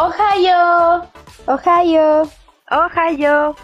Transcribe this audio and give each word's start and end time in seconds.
Ohio. 0.00 1.02
Ohio. 1.44 2.22
Ohio. 2.70 3.56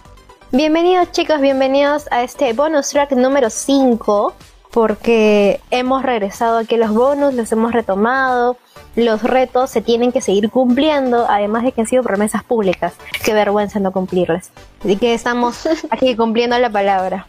Bienvenidos 0.52 1.10
chicos, 1.12 1.40
bienvenidos 1.40 2.08
a 2.10 2.24
este 2.24 2.52
bonus 2.52 2.90
track 2.90 3.12
número 3.12 3.48
5 3.48 4.34
porque 4.70 5.62
hemos 5.70 6.02
regresado 6.02 6.58
aquí 6.58 6.74
a 6.74 6.78
los 6.78 6.92
bonus, 6.92 7.32
los 7.32 7.50
hemos 7.52 7.72
retomado, 7.72 8.58
los 8.96 9.22
retos 9.22 9.70
se 9.70 9.80
tienen 9.80 10.12
que 10.12 10.20
seguir 10.20 10.50
cumpliendo, 10.50 11.24
además 11.26 11.62
de 11.62 11.72
que 11.72 11.80
han 11.80 11.86
sido 11.86 12.02
promesas 12.02 12.44
públicas. 12.44 12.92
Qué 13.24 13.32
vergüenza 13.32 13.80
no 13.80 13.90
cumplirlas. 13.90 14.50
Así 14.80 14.96
que 14.96 15.14
estamos 15.14 15.66
aquí 15.90 16.14
cumpliendo 16.16 16.58
la 16.58 16.68
palabra. 16.68 17.26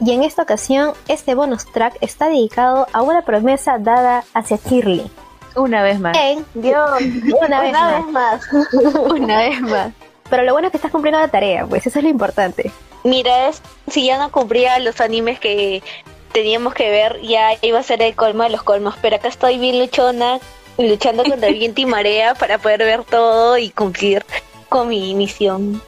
Y 0.00 0.10
en 0.10 0.24
esta 0.24 0.42
ocasión, 0.42 0.94
este 1.06 1.36
bonus 1.36 1.66
track 1.66 1.98
está 2.00 2.28
dedicado 2.28 2.88
a 2.92 3.02
una 3.02 3.22
promesa 3.22 3.78
dada 3.78 4.24
hacia 4.34 4.56
Shirley. 4.56 5.08
Una 5.54 5.82
vez 5.82 5.98
más. 5.98 6.16
Dios, 6.54 6.90
una, 7.42 7.60
vez, 7.60 7.72
más. 8.10 8.42
una 9.10 9.38
vez 9.38 9.60
más. 9.60 9.92
Pero 10.28 10.44
lo 10.44 10.52
bueno 10.52 10.68
es 10.68 10.72
que 10.72 10.78
estás 10.78 10.92
cumpliendo 10.92 11.18
la 11.18 11.28
tarea, 11.28 11.66
pues 11.66 11.86
eso 11.86 11.98
es 11.98 12.04
lo 12.04 12.10
importante. 12.10 12.70
Mira, 13.02 13.48
es, 13.48 13.62
si 13.88 14.06
ya 14.06 14.18
no 14.18 14.30
cumplía 14.30 14.78
los 14.78 15.00
animes 15.00 15.40
que 15.40 15.82
teníamos 16.32 16.74
que 16.74 16.90
ver, 16.90 17.20
ya 17.22 17.52
iba 17.62 17.78
a 17.78 17.82
ser 17.82 18.02
el 18.02 18.14
colmo 18.14 18.44
de 18.44 18.50
los 18.50 18.62
colmos. 18.62 18.94
Pero 19.02 19.16
acá 19.16 19.28
estoy 19.28 19.58
bien 19.58 19.78
luchona, 19.78 20.38
luchando 20.78 21.24
contra 21.24 21.48
el 21.48 21.54
viento 21.58 21.80
y 21.80 21.86
marea 21.86 22.34
para 22.34 22.58
poder 22.58 22.80
ver 22.80 23.04
todo 23.04 23.58
y 23.58 23.70
cumplir 23.70 24.24
con 24.68 24.88
mi 24.88 25.14
misión. 25.14 25.82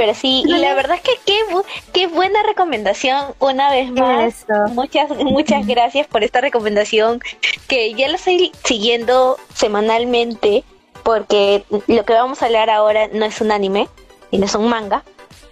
Pero 0.00 0.14
sí, 0.14 0.44
y 0.46 0.56
la 0.56 0.74
verdad 0.74 0.96
es 0.96 1.02
que 1.02 1.12
qué, 1.26 1.38
qué 1.92 2.06
buena 2.06 2.42
recomendación 2.42 3.34
una 3.38 3.70
vez 3.70 3.90
más. 3.92 4.46
Muchas 4.72 5.10
muchas 5.10 5.66
gracias 5.66 6.06
por 6.06 6.24
esta 6.24 6.40
recomendación 6.40 7.20
que 7.68 7.92
ya 7.92 8.08
la 8.08 8.16
estoy 8.16 8.50
siguiendo 8.64 9.36
semanalmente 9.52 10.64
porque 11.02 11.64
lo 11.86 12.02
que 12.06 12.14
vamos 12.14 12.40
a 12.40 12.46
hablar 12.46 12.70
ahora 12.70 13.08
no 13.12 13.26
es 13.26 13.42
un 13.42 13.52
anime, 13.52 13.90
sino 14.30 14.46
es 14.46 14.54
un 14.54 14.70
manga. 14.70 15.04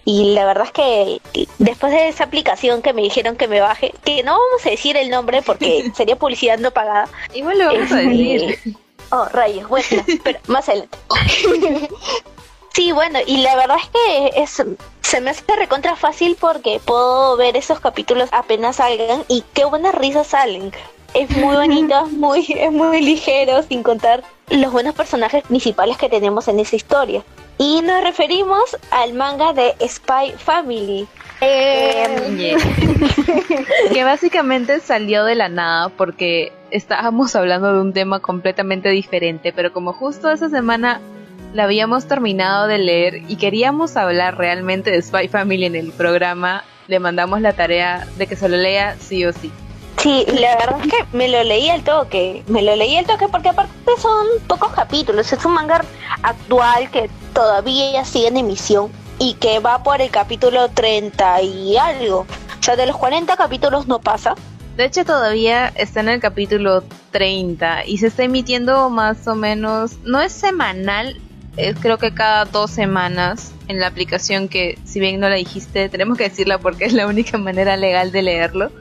Y 0.03 0.33
la 0.33 0.45
verdad 0.45 0.65
es 0.65 0.71
que 0.71 1.21
después 1.59 1.91
de 1.91 2.07
esa 2.07 2.23
aplicación 2.23 2.81
que 2.81 2.93
me 2.93 3.03
dijeron 3.03 3.35
que 3.35 3.47
me 3.47 3.59
baje, 3.59 3.93
que 4.03 4.23
no 4.23 4.31
vamos 4.31 4.65
a 4.65 4.71
decir 4.71 4.97
el 4.97 5.11
nombre 5.11 5.43
porque 5.43 5.91
sería 5.95 6.15
publicidad 6.15 6.57
no 6.57 6.71
pagada. 6.71 7.07
Igual 7.35 7.59
lo 7.59 7.65
vamos 7.65 7.91
a 7.91 8.01
este, 8.01 8.15
decir. 8.15 8.77
Oh, 9.11 9.25
rayos, 9.25 9.69
bueno, 9.69 10.03
pero 10.23 10.39
más 10.47 10.67
adelante. 10.69 10.97
sí, 12.73 12.91
bueno, 12.91 13.19
y 13.25 13.37
la 13.37 13.55
verdad 13.55 13.77
es 13.81 13.89
que 13.89 14.41
es, 14.41 14.63
se 15.01 15.21
me 15.21 15.31
hace 15.31 15.43
recontra 15.55 15.95
fácil 15.95 16.37
porque 16.39 16.79
puedo 16.83 17.37
ver 17.37 17.57
esos 17.57 17.79
capítulos 17.79 18.29
apenas 18.31 18.77
salgan 18.77 19.23
y 19.27 19.43
qué 19.53 19.65
buenas 19.65 19.95
risas 19.95 20.27
salen. 20.27 20.71
Es 21.13 21.29
muy 21.37 21.55
bonito, 21.55 22.05
muy, 22.11 22.45
es 22.47 22.71
muy 22.71 23.01
ligero, 23.01 23.63
sin 23.63 23.83
contar 23.83 24.23
los 24.49 24.71
buenos 24.71 24.95
personajes 24.95 25.43
principales 25.43 25.97
que 25.97 26.09
tenemos 26.09 26.47
en 26.47 26.59
esa 26.59 26.75
historia. 26.75 27.23
Y 27.57 27.81
nos 27.81 28.03
referimos 28.03 28.77
al 28.91 29.13
manga 29.13 29.53
de 29.53 29.75
Spy 29.85 30.33
Family. 30.37 31.07
Eh, 31.41 32.57
que 33.93 34.03
básicamente 34.03 34.79
salió 34.79 35.23
de 35.23 35.35
la 35.35 35.49
nada 35.49 35.89
porque 35.89 36.51
estábamos 36.69 37.35
hablando 37.35 37.73
de 37.73 37.81
un 37.81 37.93
tema 37.93 38.19
completamente 38.19 38.89
diferente, 38.89 39.53
pero 39.53 39.71
como 39.71 39.93
justo 39.93 40.29
esa 40.29 40.49
semana 40.49 41.01
la 41.53 41.63
habíamos 41.63 42.07
terminado 42.07 42.67
de 42.67 42.77
leer 42.77 43.23
y 43.27 43.37
queríamos 43.37 43.97
hablar 43.97 44.37
realmente 44.37 44.91
de 44.91 45.01
Spy 45.01 45.27
Family 45.27 45.65
en 45.65 45.75
el 45.75 45.91
programa, 45.91 46.63
le 46.87 46.99
mandamos 46.99 47.41
la 47.41 47.53
tarea 47.53 48.07
de 48.17 48.27
que 48.27 48.35
se 48.35 48.49
lo 48.49 48.57
lea 48.57 48.95
sí 48.99 49.25
o 49.25 49.33
sí. 49.33 49.51
Sí, 49.97 50.25
la 50.27 50.55
verdad 50.55 50.79
es 50.85 50.93
que 50.93 51.17
me 51.17 51.27
lo 51.27 51.43
leí 51.43 51.69
al 51.69 51.83
toque, 51.83 52.43
me 52.47 52.61
lo 52.61 52.75
leí 52.75 52.95
al 52.95 53.05
toque 53.05 53.27
porque 53.27 53.49
aparte 53.49 53.71
son 53.97 54.27
pocos 54.47 54.71
capítulos, 54.71 55.31
es 55.33 55.43
un 55.43 55.53
manga 55.53 55.83
actual 56.23 56.89
que 56.89 57.09
todavía 57.33 58.05
sigue 58.05 58.27
en 58.27 58.37
emisión 58.37 58.91
y 59.17 59.33
que 59.33 59.59
va 59.59 59.83
por 59.83 60.01
el 60.01 60.09
capítulo 60.09 60.69
30 60.69 61.41
y 61.41 61.77
algo. 61.77 62.19
O 62.59 62.63
sea, 62.63 62.77
de 62.77 62.85
los 62.85 62.95
40 62.95 63.35
capítulos 63.35 63.87
no 63.87 63.99
pasa. 63.99 64.35
De 64.77 64.85
hecho, 64.85 65.03
todavía 65.03 65.67
está 65.75 65.99
en 65.99 66.07
el 66.07 66.21
capítulo 66.21 66.83
30 67.11 67.85
y 67.85 67.97
se 67.97 68.07
está 68.07 68.23
emitiendo 68.23 68.89
más 68.89 69.27
o 69.27 69.35
menos, 69.35 69.97
no 70.05 70.21
es 70.21 70.31
semanal, 70.31 71.19
es 71.59 71.77
creo 71.79 71.97
que 71.97 72.13
cada 72.13 72.45
dos 72.45 72.71
semanas 72.71 73.53
en 73.67 73.79
la 73.79 73.87
aplicación 73.87 74.47
que, 74.47 74.77
si 74.85 74.99
bien 74.99 75.19
no 75.19 75.29
la 75.29 75.35
dijiste, 75.35 75.89
tenemos 75.89 76.17
que 76.17 76.25
decirla 76.25 76.57
porque 76.57 76.85
es 76.85 76.93
la 76.93 77.07
única 77.07 77.37
manera 77.37 77.77
legal 77.77 78.11
de 78.11 78.21
leerlo 78.21 78.71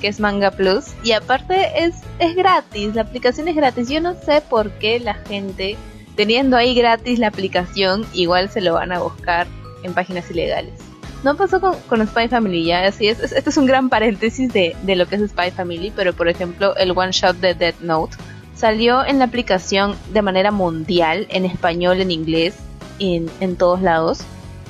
que 0.00 0.08
es 0.08 0.20
Manga 0.20 0.52
Plus. 0.52 0.86
Y 1.02 1.12
aparte 1.12 1.84
es, 1.84 1.96
es 2.18 2.36
gratis, 2.36 2.94
la 2.94 3.02
aplicación 3.02 3.48
es 3.48 3.56
gratis. 3.56 3.88
Yo 3.88 4.00
no 4.00 4.14
sé 4.14 4.40
por 4.40 4.70
qué 4.72 5.00
la 5.00 5.14
gente, 5.14 5.76
teniendo 6.16 6.56
ahí 6.56 6.74
gratis 6.74 7.18
la 7.18 7.28
aplicación, 7.28 8.06
igual 8.12 8.48
se 8.48 8.60
lo 8.60 8.74
van 8.74 8.92
a 8.92 9.00
buscar 9.00 9.46
en 9.82 9.94
páginas 9.94 10.30
ilegales. 10.30 10.74
No 11.24 11.36
pasó 11.36 11.60
con, 11.60 11.76
con 11.88 12.06
Spy 12.06 12.28
Family, 12.28 12.64
ya 12.64 12.86
así 12.86 13.08
es, 13.08 13.18
Este 13.20 13.50
es 13.50 13.56
un 13.56 13.66
gran 13.66 13.88
paréntesis 13.88 14.52
de, 14.52 14.76
de 14.82 14.94
lo 14.96 15.06
que 15.06 15.16
es 15.16 15.30
Spy 15.30 15.50
Family, 15.50 15.92
pero 15.94 16.12
por 16.12 16.28
ejemplo 16.28 16.76
el 16.76 16.92
one 16.96 17.10
shot 17.10 17.36
de 17.38 17.54
Dead 17.54 17.74
Note 17.80 18.16
salió 18.58 19.06
en 19.06 19.20
la 19.20 19.26
aplicación 19.26 19.94
de 20.12 20.20
manera 20.20 20.50
mundial, 20.50 21.28
en 21.30 21.44
español, 21.44 22.00
en 22.00 22.10
inglés, 22.10 22.56
en, 22.98 23.30
en 23.40 23.56
todos 23.56 23.80
lados. 23.80 24.20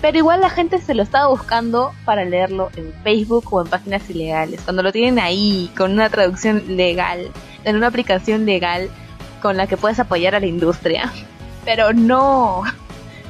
Pero 0.02 0.18
igual 0.18 0.42
la 0.42 0.50
gente 0.50 0.78
se 0.78 0.94
lo 0.94 1.02
estaba 1.02 1.28
buscando 1.28 1.92
para 2.04 2.24
leerlo 2.24 2.70
en 2.76 2.92
Facebook 3.02 3.46
o 3.50 3.62
en 3.62 3.68
páginas 3.68 4.08
ilegales. 4.10 4.60
Cuando 4.62 4.82
lo 4.82 4.92
tienen 4.92 5.18
ahí, 5.18 5.70
con 5.76 5.92
una 5.92 6.10
traducción 6.10 6.76
legal, 6.76 7.30
en 7.64 7.76
una 7.76 7.86
aplicación 7.88 8.44
legal 8.44 8.90
con 9.40 9.56
la 9.56 9.66
que 9.66 9.76
puedes 9.76 9.98
apoyar 9.98 10.34
a 10.34 10.40
la 10.40 10.46
industria. 10.46 11.10
Pero 11.64 11.92
no. 11.92 12.62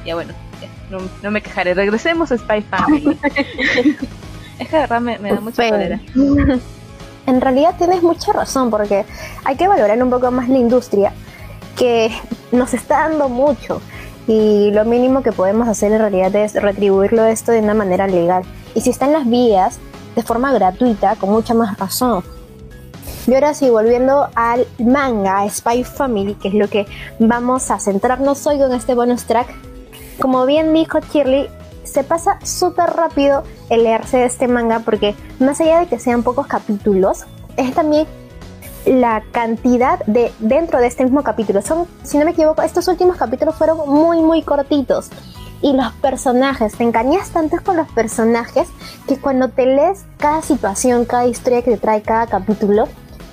Ya 0.05 0.15
bueno, 0.15 0.33
no, 1.21 1.29
me 1.29 1.41
quejaré. 1.41 1.73
Regresemos 1.73 2.31
a 2.31 2.37
Spy 2.37 2.61
Family. 2.61 3.17
es 4.59 4.69
que 4.69 4.75
de 4.75 4.81
verdad 4.81 5.01
me, 5.01 5.17
da 5.17 5.41
mucha 5.41 5.69
pena. 5.69 6.01
En 7.29 7.41
realidad 7.41 7.75
tienes 7.77 8.01
mucha 8.01 8.33
razón 8.33 8.71
porque 8.71 9.05
hay 9.45 9.55
que 9.55 9.67
valorar 9.67 10.01
un 10.01 10.09
poco 10.09 10.31
más 10.31 10.49
la 10.49 10.57
industria 10.57 11.13
que 11.77 12.09
nos 12.51 12.73
está 12.73 13.07
dando 13.07 13.29
mucho 13.29 13.81
y 14.27 14.71
lo 14.71 14.83
mínimo 14.83 15.21
que 15.21 15.31
podemos 15.31 15.67
hacer 15.67 15.91
en 15.91 15.99
realidad 15.99 16.35
es 16.35 16.55
retribuirlo 16.55 17.25
esto 17.25 17.51
de 17.51 17.59
una 17.59 17.75
manera 17.75 18.07
legal. 18.07 18.43
Y 18.73 18.81
si 18.81 18.89
está 18.89 19.05
en 19.05 19.13
las 19.13 19.29
vías, 19.29 19.77
de 20.15 20.23
forma 20.23 20.51
gratuita, 20.51 21.15
con 21.17 21.29
mucha 21.29 21.53
más 21.53 21.77
razón. 21.77 22.23
Y 23.27 23.33
ahora 23.35 23.53
sí, 23.53 23.69
volviendo 23.69 24.27
al 24.33 24.65
manga 24.79 25.47
Spy 25.47 25.83
Family, 25.83 26.33
que 26.33 26.47
es 26.47 26.55
lo 26.55 26.67
que 26.67 26.87
vamos 27.19 27.69
a 27.69 27.79
centrarnos 27.79 28.45
hoy 28.47 28.57
con 28.57 28.73
este 28.73 28.95
bonus 28.95 29.25
track. 29.25 29.47
Como 30.19 30.47
bien 30.47 30.73
dijo 30.73 30.99
Shirley, 30.99 31.47
se 31.91 32.03
pasa 32.03 32.39
súper 32.43 32.91
rápido 32.91 33.43
el 33.69 33.83
leerse 33.83 34.25
este 34.25 34.47
manga 34.47 34.79
porque 34.79 35.15
más 35.39 35.59
allá 35.59 35.79
de 35.79 35.87
que 35.87 35.99
sean 35.99 36.23
pocos 36.23 36.47
capítulos, 36.47 37.25
es 37.57 37.73
también 37.73 38.07
la 38.85 39.23
cantidad 39.31 39.99
de 40.05 40.31
dentro 40.39 40.79
de 40.79 40.87
este 40.87 41.03
mismo 41.03 41.23
capítulo. 41.23 41.61
Son, 41.61 41.87
si 42.03 42.17
no 42.17 42.25
me 42.25 42.31
equivoco, 42.31 42.61
estos 42.61 42.87
últimos 42.87 43.17
capítulos 43.17 43.55
fueron 43.55 43.77
muy, 43.87 44.21
muy 44.21 44.41
cortitos. 44.43 45.09
Y 45.61 45.73
los 45.73 45.91
personajes, 45.93 46.75
te 46.77 46.83
engañas 46.83 47.31
tanto 47.31 47.57
con 47.63 47.75
los 47.75 47.89
personajes 47.91 48.69
que 49.07 49.17
cuando 49.17 49.49
te 49.49 49.65
lees 49.65 50.05
cada 50.17 50.41
situación, 50.41 51.03
cada 51.03 51.27
historia 51.27 51.61
que 51.61 51.71
te 51.71 51.77
trae 51.77 52.01
cada 52.01 52.27
capítulo, 52.27 52.87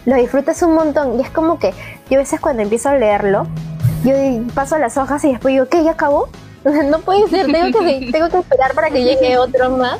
lo 0.06 0.16
disfrutas 0.16 0.60
un 0.62 0.74
montón. 0.74 1.18
Y 1.18 1.22
es 1.22 1.30
como 1.30 1.58
que 1.58 1.72
yo 2.10 2.18
a 2.18 2.22
veces 2.22 2.40
cuando 2.40 2.62
empiezo 2.62 2.88
a 2.88 2.96
leerlo, 2.96 3.46
yo 4.04 4.14
paso 4.54 4.76
las 4.78 4.96
hojas 4.96 5.24
y 5.24 5.30
después 5.30 5.52
digo, 5.52 5.66
¿qué? 5.66 5.84
¿Ya 5.84 5.92
acabó? 5.92 6.28
No 6.84 7.00
puede 7.00 7.28
ser, 7.28 7.46
tengo 7.46 7.78
que, 7.78 8.10
tengo 8.10 8.28
que 8.28 8.38
esperar 8.38 8.74
para 8.74 8.90
que 8.90 9.04
llegue 9.04 9.38
otro 9.38 9.70
más. 9.70 9.98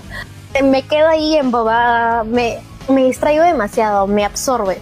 Me 0.62 0.82
quedo 0.82 1.08
ahí 1.08 1.36
embobada, 1.36 2.24
me, 2.24 2.58
me 2.88 3.04
distraigo 3.04 3.44
demasiado, 3.44 4.06
me 4.06 4.24
absorbe. 4.24 4.78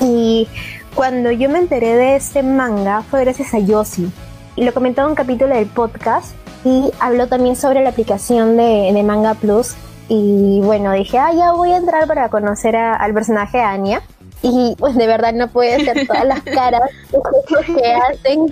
Y 0.00 0.48
cuando 0.94 1.30
yo 1.30 1.48
me 1.48 1.58
enteré 1.58 1.94
de 1.94 2.16
este 2.16 2.42
manga 2.42 3.02
fue 3.02 3.20
gracias 3.20 3.54
a 3.54 3.58
Yoshi. 3.58 4.10
Lo 4.56 4.74
comentó 4.74 5.02
en 5.02 5.08
un 5.08 5.14
capítulo 5.14 5.54
del 5.54 5.66
podcast 5.66 6.34
y 6.64 6.90
habló 6.98 7.28
también 7.28 7.56
sobre 7.56 7.82
la 7.82 7.90
aplicación 7.90 8.56
de, 8.56 9.00
Manga 9.04 9.34
Plus. 9.34 9.74
Y 10.08 10.60
bueno, 10.62 10.92
dije, 10.92 11.18
ah, 11.18 11.32
ya 11.32 11.52
voy 11.52 11.70
a 11.70 11.76
entrar 11.76 12.06
para 12.06 12.28
conocer 12.28 12.74
al 12.76 13.14
personaje 13.14 13.60
Anya. 13.60 14.02
Y 14.42 14.74
pues 14.78 14.94
de 14.96 15.06
verdad 15.06 15.32
no 15.34 15.48
puede 15.48 15.84
ser 15.84 16.06
todas 16.06 16.24
las 16.24 16.42
caras 16.42 16.82
que 17.66 17.92
hacen 17.92 18.46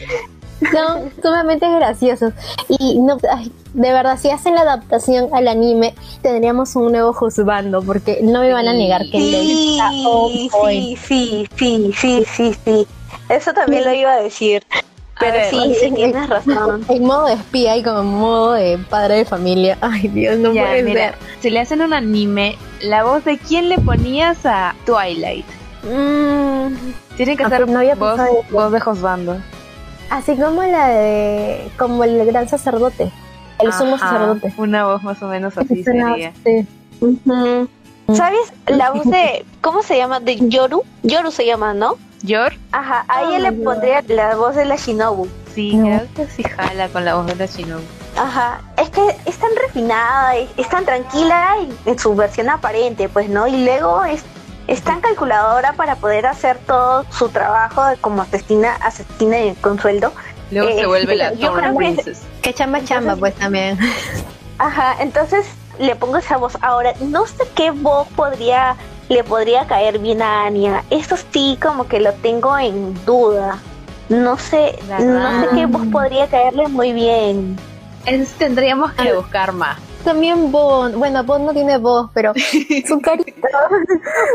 son 0.72 1.10
sumamente 1.22 1.70
graciosos. 1.70 2.32
Y 2.68 2.98
no, 2.98 3.16
de 3.16 3.92
verdad, 3.92 4.18
si 4.18 4.30
hacen 4.30 4.54
la 4.54 4.62
adaptación 4.62 5.28
al 5.32 5.48
anime, 5.48 5.94
tendríamos 6.22 6.74
un 6.76 6.92
nuevo 6.92 7.12
juzgando, 7.12 7.82
porque 7.82 8.20
no 8.22 8.40
me 8.40 8.52
van 8.52 8.68
a 8.68 8.72
negar 8.72 9.02
que 9.02 9.18
sí, 9.18 9.78
está 9.78 9.90
sí, 9.90 10.96
sí, 11.06 11.48
sí, 11.56 11.92
sí, 11.94 12.24
sí, 12.26 12.56
sí. 12.64 12.86
Eso 13.28 13.52
también 13.52 13.84
lo 13.84 13.92
iba 13.92 14.12
a 14.12 14.22
decir. 14.22 14.62
Pero 15.18 15.38
sí, 15.50 15.74
sí, 15.80 15.90
tienes 15.92 16.28
razón. 16.28 16.84
En 16.88 17.04
modo 17.04 17.26
de 17.26 17.34
espía 17.34 17.76
y 17.76 17.82
como 17.82 18.00
en 18.00 18.06
modo 18.06 18.52
de 18.52 18.78
padre 18.78 19.16
de 19.16 19.24
familia. 19.24 19.78
Ay, 19.80 20.08
Dios, 20.08 20.38
no 20.38 20.50
puede 20.52 20.82
mira, 20.82 21.14
Si 21.40 21.50
le 21.50 21.60
hacen 21.60 21.80
un 21.80 21.92
anime, 21.94 22.56
¿la 22.82 23.04
voz 23.04 23.24
de 23.24 23.38
quién 23.38 23.68
le 23.68 23.78
ponías 23.78 24.44
a 24.44 24.74
Twilight? 24.84 25.46
Mm, 25.84 26.74
Tiene 27.16 27.36
que 27.36 27.48
ser 27.48 27.68
no 27.68 27.96
voz, 27.96 28.20
voz 28.50 28.72
de 28.72 28.80
Josbando. 28.80 29.38
Así 30.10 30.36
como 30.36 30.62
la 30.62 30.88
de. 30.88 31.68
como 31.78 32.04
el 32.04 32.24
gran 32.26 32.48
sacerdote. 32.48 33.10
El 33.58 33.72
sumo 33.72 33.98
sacerdote. 33.98 34.52
Una 34.58 34.86
voz 34.86 35.02
más 35.02 35.22
o 35.22 35.28
menos 35.28 35.56
así 35.58 35.82
sería. 35.82 36.32
sí. 36.44 36.66
¿Sabes? 38.14 38.52
La 38.66 38.92
voz 38.92 39.04
de. 39.06 39.44
¿Cómo 39.60 39.82
se 39.82 39.96
llama? 39.96 40.20
De 40.20 40.36
Yoru. 40.48 40.82
Yoru 41.02 41.30
se 41.32 41.44
llama, 41.44 41.74
¿no? 41.74 41.96
Yor, 42.22 42.54
Ajá, 42.72 43.04
a 43.08 43.22
ella 43.24 43.36
Ah, 43.36 43.50
le 43.50 43.52
pondría 43.52 44.02
la 44.08 44.34
voz 44.36 44.56
de 44.56 44.64
la 44.64 44.76
Shinobu. 44.76 45.28
sí, 45.54 45.76
No. 45.76 45.84
creo 45.84 46.06
que 46.14 46.32
sí 46.32 46.42
jala 46.44 46.88
con 46.88 47.04
la 47.04 47.14
voz 47.14 47.26
de 47.26 47.34
la 47.36 47.46
Shinobu. 47.46 47.82
Ajá, 48.16 48.60
es 48.78 48.88
que 48.90 49.02
es 49.26 49.36
tan 49.36 49.50
refinada, 49.60 50.34
es, 50.36 50.48
es 50.56 50.68
tan 50.68 50.84
tranquila 50.86 51.56
y- 51.62 51.90
en 51.90 51.98
su 51.98 52.14
versión 52.14 52.48
aparente, 52.48 53.08
pues, 53.10 53.28
¿no? 53.28 53.46
Y 53.46 53.64
luego 53.64 54.02
es, 54.04 54.24
es 54.66 54.82
tan 54.82 55.00
calculadora 55.00 55.72
para 55.74 55.96
poder 55.96 56.26
hacer 56.26 56.58
todo 56.66 57.04
su 57.10 57.28
trabajo 57.28 57.82
como 58.00 58.22
asesina, 58.22 58.74
asesina 58.82 59.36
con 59.60 59.78
sueldo. 59.78 60.12
Luego 60.50 60.68
Eh, 60.70 60.76
se 60.80 60.86
vuelve 60.86 61.16
la 61.16 61.32
yo 61.34 61.52
creo 61.52 61.76
que- 62.42 62.54
chamba 62.54 62.82
chamba, 62.84 63.16
pues 63.16 63.34
también. 63.34 63.78
Ajá, 64.58 64.96
entonces 65.00 65.46
le 65.78 65.94
pongo 65.96 66.16
esa 66.18 66.36
voz. 66.36 66.56
Ahora, 66.62 66.92
no 67.00 67.26
sé 67.26 67.44
qué 67.54 67.70
voz 67.72 68.06
podría, 68.16 68.76
le 69.08 69.22
podría 69.24 69.66
caer 69.66 69.98
bien 69.98 70.22
a 70.22 70.46
Anya. 70.46 70.84
Eso 70.90 71.16
sí, 71.32 71.58
como 71.60 71.86
que 71.88 72.00
lo 72.00 72.12
tengo 72.14 72.56
en 72.58 72.94
duda. 73.04 73.58
No 74.08 74.38
sé, 74.38 74.78
no 75.00 75.40
sé 75.42 75.48
qué 75.54 75.66
voz 75.66 75.82
podría 75.92 76.28
caerle 76.28 76.68
muy 76.68 76.92
bien. 76.92 77.58
Es- 78.04 78.32
tendríamos 78.34 78.92
que 78.92 79.10
Ah. 79.10 79.14
buscar 79.16 79.52
más. 79.52 79.78
También 80.06 80.52
Bond. 80.52 80.94
Bueno, 80.94 81.24
Bond 81.24 81.46
no 81.46 81.52
tiene 81.52 81.78
voz, 81.78 82.08
pero 82.14 82.32
su 82.86 83.00
carita. 83.00 83.48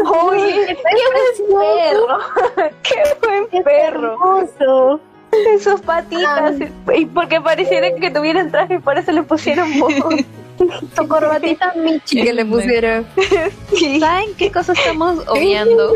¡Uy! 0.04 0.42
¡Qué 0.68 1.48
buen 1.48 1.88
perro! 1.88 2.72
¡Qué 2.84 3.04
buen 3.22 3.64
perro! 3.64 4.14
Hermoso. 4.14 5.00
Sus 5.64 5.80
patitas. 5.80 6.56
Y 6.94 7.06
porque 7.06 7.40
pareciera 7.40 7.88
que 7.96 8.12
tuvieran 8.12 8.52
traje, 8.52 8.82
por 8.82 8.98
eso 8.98 9.14
le 9.14 9.24
pusieron 9.24 9.80
voz. 9.80 9.94
Su 10.94 11.08
corbatita 11.08 11.74
Michi 11.78 12.22
que 12.22 12.34
le 12.34 12.46
pusieron. 12.46 13.08
¿Saben 14.02 14.34
qué 14.38 14.52
cosa 14.52 14.74
estamos 14.74 15.26
obviando? 15.30 15.94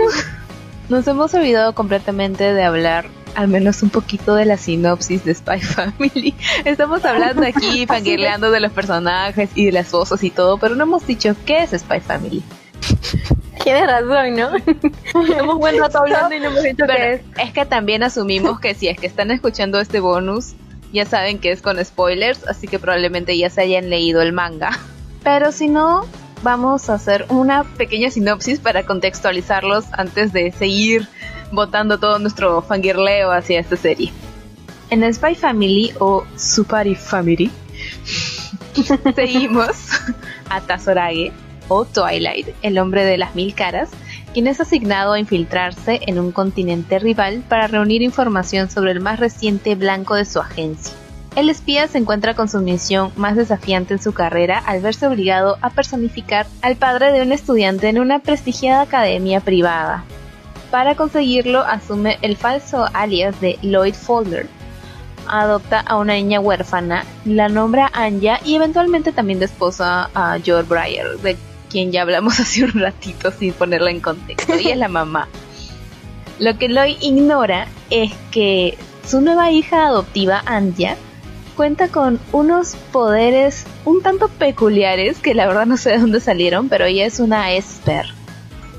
Nos 0.87 1.05
hemos 1.05 1.33
olvidado 1.33 1.75
completamente 1.75 2.53
de 2.53 2.63
hablar 2.63 3.07
al 3.35 3.47
menos 3.47 3.83
un 3.83 3.89
poquito 3.89 4.35
de 4.35 4.45
la 4.45 4.57
sinopsis 4.57 5.23
de 5.23 5.33
Spy 5.33 5.59
Family. 5.61 6.33
Estamos 6.63 7.05
hablando 7.05 7.45
aquí, 7.45 7.85
fangirleando 7.87 8.51
de 8.51 8.59
los 8.59 8.71
personajes 8.71 9.49
y 9.55 9.65
de 9.65 9.71
las 9.71 9.91
voces 9.91 10.23
y 10.23 10.29
todo, 10.29 10.57
pero 10.57 10.75
no 10.75 10.83
hemos 10.83 11.05
dicho 11.05 11.35
qué 11.45 11.63
es 11.63 11.71
Spy 11.71 11.99
Family. 11.99 12.43
Tiene 13.63 13.87
razón, 13.87 14.35
¿no? 14.35 14.51
Hemos 15.37 15.57
buen 15.57 15.79
rato 15.79 15.97
hablando 15.97 16.35
y 16.35 16.39
no 16.39 16.49
hemos 16.49 16.61
dicho 16.61 16.85
qué 16.85 17.13
es. 17.13 17.21
es 17.39 17.51
que 17.51 17.65
también 17.65 18.03
asumimos 18.03 18.59
que 18.59 18.75
si 18.75 18.87
es 18.87 18.97
que 18.97 19.07
están 19.07 19.31
escuchando 19.31 19.79
este 19.79 19.99
bonus, 19.99 20.53
ya 20.93 21.05
saben 21.05 21.39
que 21.39 21.51
es 21.51 21.63
con 21.63 21.83
spoilers, 21.83 22.47
así 22.47 22.67
que 22.67 22.77
probablemente 22.77 23.35
ya 23.35 23.49
se 23.49 23.61
hayan 23.61 23.89
leído 23.89 24.21
el 24.21 24.33
manga. 24.33 24.77
Pero 25.23 25.51
si 25.51 25.67
no, 25.67 26.05
vamos 26.43 26.91
a 26.91 26.93
hacer 26.93 27.25
una 27.29 27.63
pequeña 27.63 28.11
sinopsis 28.11 28.59
para 28.59 28.85
contextualizarlos 28.85 29.85
antes 29.93 30.31
de 30.31 30.51
seguir 30.51 31.07
botando 31.55 31.97
todo 31.97 32.19
nuestro 32.19 32.61
fangirleo 32.61 33.31
hacia 33.31 33.59
esta 33.59 33.75
serie. 33.75 34.11
En 34.89 35.01
Spy 35.13 35.35
Family 35.35 35.93
o 35.99 36.23
Supari 36.35 36.95
Family 36.95 37.49
seguimos 39.15 39.89
a 40.49 40.61
Tazorage 40.61 41.31
o 41.67 41.85
Twilight, 41.85 42.49
el 42.61 42.77
hombre 42.77 43.03
de 43.03 43.17
las 43.17 43.33
mil 43.35 43.55
caras, 43.55 43.89
quien 44.33 44.47
es 44.47 44.59
asignado 44.61 45.13
a 45.13 45.19
infiltrarse 45.19 46.01
en 46.05 46.19
un 46.19 46.31
continente 46.31 46.99
rival 46.99 47.43
para 47.47 47.67
reunir 47.67 48.01
información 48.01 48.69
sobre 48.69 48.91
el 48.91 48.99
más 48.99 49.19
reciente 49.19 49.75
blanco 49.75 50.15
de 50.15 50.25
su 50.25 50.39
agencia. 50.39 50.93
El 51.35 51.49
espía 51.49 51.87
se 51.87 51.97
encuentra 51.97 52.33
con 52.33 52.47
su 52.47 52.59
misión 52.61 53.11
más 53.17 53.35
desafiante 53.35 53.93
en 53.93 54.01
su 54.01 54.13
carrera 54.13 54.57
al 54.57 54.81
verse 54.81 55.05
obligado 55.05 55.57
a 55.61 55.69
personificar 55.69 56.47
al 56.61 56.77
padre 56.77 57.11
de 57.11 57.21
un 57.23 57.33
estudiante 57.33 57.89
en 57.89 57.99
una 57.99 58.19
prestigiada 58.19 58.81
academia 58.81 59.41
privada. 59.41 60.05
Para 60.75 60.95
conseguirlo 60.95 61.61
asume 61.61 62.17
el 62.21 62.35
falso 62.35 62.85
alias 62.91 63.39
de 63.39 63.57
Lloyd 63.61 63.93
Folder. 63.93 64.45
Adopta 65.25 65.79
a 65.79 65.95
una 65.95 66.15
niña 66.15 66.41
huérfana, 66.41 67.05
la 67.23 67.47
nombra 67.47 67.89
Anya 67.93 68.41
y 68.43 68.55
eventualmente 68.55 69.13
también 69.13 69.39
de 69.39 69.45
esposa 69.45 70.09
a 70.13 70.37
George 70.43 70.67
Breyer, 70.67 71.17
de 71.19 71.37
quien 71.69 71.93
ya 71.93 72.01
hablamos 72.01 72.39
hace 72.41 72.65
un 72.65 72.73
ratito 72.73 73.31
sin 73.31 73.53
ponerla 73.53 73.89
en 73.89 74.01
contexto. 74.01 74.51
Ella 74.51 74.73
es 74.73 74.77
la 74.77 74.89
mamá. 74.89 75.29
Lo 76.39 76.57
que 76.57 76.67
Lloyd 76.67 76.97
ignora 76.99 77.69
es 77.89 78.11
que 78.31 78.77
su 79.07 79.21
nueva 79.21 79.51
hija 79.51 79.87
adoptiva, 79.87 80.43
Anya, 80.45 80.97
cuenta 81.55 81.87
con 81.87 82.19
unos 82.33 82.75
poderes 82.91 83.65
un 83.85 84.01
tanto 84.01 84.27
peculiares 84.27 85.19
que 85.19 85.35
la 85.35 85.47
verdad 85.47 85.67
no 85.67 85.77
sé 85.77 85.91
de 85.91 85.99
dónde 85.99 86.19
salieron, 86.19 86.67
pero 86.67 86.83
ella 86.83 87.05
es 87.05 87.21
una 87.21 87.53
Esper 87.53 88.07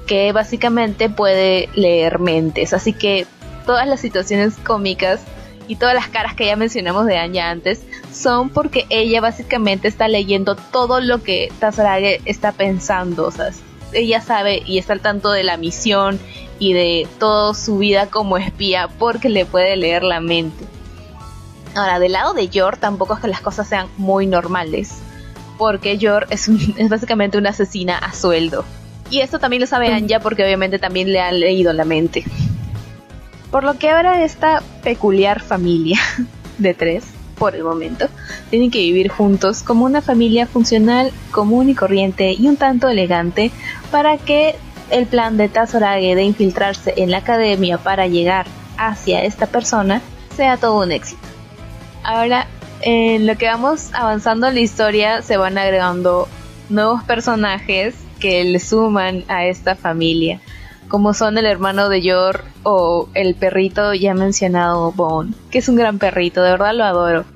que 0.07 0.33
básicamente 0.33 1.09
puede 1.11 1.69
leer 1.75 2.19
mentes. 2.19 2.73
Así 2.73 2.93
que 2.93 3.27
todas 3.67 3.87
las 3.89 4.01
situaciones 4.01 4.55
cómicas 4.65 5.21
y 5.69 5.77
todas 5.77 5.95
las 5.95 6.09
caras 6.09 6.35
que 6.35 6.47
ya 6.47 6.55
mencionamos 6.57 7.07
de 7.07 7.19
Anya 7.19 7.51
antes 7.51 7.83
son 8.13 8.51
porque 8.51 8.87
ella 8.89 9.21
básicamente 9.21 9.89
está 9.89 10.07
leyendo 10.09 10.55
todo 10.55 11.01
lo 11.01 11.23
que 11.23 11.53
Tazarage 11.59 12.21
está 12.25 12.53
pensando. 12.53 13.33
Ella 13.93 14.21
sabe 14.21 14.63
y 14.65 14.79
está 14.79 14.93
al 14.93 15.01
tanto 15.01 15.31
de 15.33 15.43
la 15.43 15.57
misión 15.57 16.19
y 16.59 16.73
de 16.73 17.07
toda 17.19 17.53
su 17.55 17.79
vida 17.79 18.07
como 18.07 18.37
espía 18.39 18.89
porque 18.99 19.29
le 19.29 19.45
puede 19.45 19.77
leer 19.77 20.03
la 20.05 20.21
mente. 20.21 20.65
Ahora, 21.75 21.99
del 21.99 22.13
lado 22.13 22.33
de 22.33 22.49
Yor 22.49 22.77
tampoco 22.79 23.15
es 23.15 23.21
que 23.21 23.29
las 23.29 23.41
cosas 23.43 23.69
sean 23.69 23.89
muy 23.99 24.27
normales. 24.27 24.95
Porque 25.59 25.99
Yor 25.99 26.27
es, 26.31 26.49
un- 26.49 26.75
es 26.79 26.89
básicamente 26.89 27.37
una 27.39 27.51
asesina 27.51 27.99
a 27.99 28.13
sueldo. 28.13 28.65
Y 29.11 29.21
esto 29.21 29.39
también 29.39 29.61
lo 29.61 29.67
sabe 29.67 29.93
Anya 29.93 30.21
porque 30.21 30.45
obviamente 30.45 30.79
también 30.79 31.13
le 31.13 31.21
han 31.21 31.39
leído 31.39 31.73
la 31.73 31.85
mente. 31.85 32.25
Por 33.51 33.65
lo 33.65 33.79
que 33.79 33.91
ahora 33.91 34.25
esta 34.25 34.63
peculiar 34.83 35.41
familia 35.41 35.99
de 36.59 36.75
tres, 36.75 37.05
por 37.39 37.55
el 37.55 37.65
momento, 37.65 38.09
tienen 38.51 38.71
que 38.71 38.79
vivir 38.79 39.09
juntos 39.09 39.63
como 39.63 39.85
una 39.85 40.03
familia 40.03 40.47
funcional, 40.47 41.13
común 41.31 41.69
y 41.69 41.75
corriente 41.75 42.33
y 42.33 42.49
un 42.49 42.57
tanto 42.57 42.89
elegante 42.89 43.51
para 43.91 44.17
que 44.17 44.57
el 44.91 45.07
plan 45.07 45.37
de 45.37 45.49
Tazorage 45.49 46.15
de 46.15 46.23
infiltrarse 46.23 46.95
en 46.97 47.11
la 47.11 47.19
academia 47.19 47.79
para 47.79 48.07
llegar 48.07 48.47
hacia 48.79 49.23
esta 49.25 49.47
persona 49.47 50.01
sea 50.37 50.57
todo 50.57 50.83
un 50.83 50.93
éxito. 50.93 51.21
Ahora, 52.03 52.47
en 52.83 53.27
lo 53.27 53.37
que 53.37 53.47
vamos 53.47 53.91
avanzando 53.93 54.47
en 54.47 54.55
la 54.55 54.61
historia, 54.61 55.23
se 55.23 55.37
van 55.37 55.59
agregando 55.59 56.29
nuevos 56.69 57.03
personajes 57.05 57.95
que 58.19 58.45
le 58.45 58.61
suman 58.61 59.25
a 59.29 59.47
esta 59.47 59.75
familia, 59.75 60.41
como 60.89 61.15
son 61.15 61.39
el 61.39 61.47
hermano 61.47 61.89
de 61.89 62.03
Yor 62.03 62.45
o 62.63 63.09
el 63.15 63.35
perrito 63.35 63.95
ya 63.95 64.15
mencionado 64.15 64.93
Bone, 64.93 65.35
que 65.51 65.59
es 65.59 65.69
un 65.69 65.77
gran 65.77 65.99
perrito, 65.99 66.43
de 66.43 66.51
verdad 66.53 66.75
lo 66.75 66.85
adoro. 66.85 67.25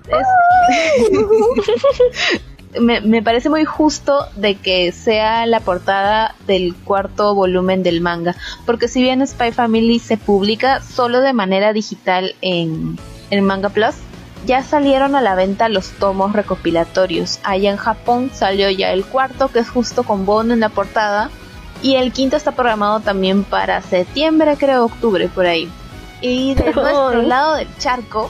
Me, 2.81 3.01
me 3.01 3.21
parece 3.21 3.51
muy 3.51 3.65
justo 3.65 4.27
de 4.37 4.55
que 4.55 4.93
sea 4.93 5.45
la 5.45 5.59
portada 5.59 6.37
del 6.47 6.77
cuarto 6.77 7.35
volumen 7.35 7.83
del 7.83 8.01
manga, 8.01 8.37
porque 8.65 8.87
si 8.87 9.03
bien 9.03 9.27
Spy 9.27 9.51
Family 9.51 9.99
se 9.99 10.17
publica 10.17 10.81
solo 10.81 11.21
de 11.21 11.33
manera 11.33 11.73
digital 11.73 12.37
en, 12.43 12.97
en 13.31 13.45
Manga 13.45 13.71
Plus, 13.71 13.97
ya 14.47 14.63
salieron 14.63 15.15
a 15.15 15.21
la 15.21 15.35
venta 15.35 15.69
los 15.69 15.91
tomos 15.91 16.33
recopilatorios. 16.33 17.41
Allá 17.43 17.71
en 17.71 17.77
Japón 17.77 18.31
salió 18.33 18.71
ya 18.71 18.93
el 18.93 19.05
cuarto, 19.05 19.49
que 19.49 19.61
es 19.61 19.69
justo 19.69 20.03
con 20.03 20.27
Bond 20.27 20.53
en 20.53 20.61
la 20.61 20.69
portada. 20.69 21.31
Y 21.83 21.95
el 21.95 22.13
quinto 22.13 22.37
está 22.37 22.53
programado 22.53 23.01
también 23.01 23.45
para 23.45 23.81
septiembre, 23.83 24.57
creo, 24.59 24.85
octubre, 24.85 25.29
por 25.29 25.47
ahí. 25.47 25.71
Y 26.21 26.55
de 26.55 26.73
nuestro 26.73 27.23
lado 27.23 27.57
del 27.57 27.69
charco, 27.79 28.29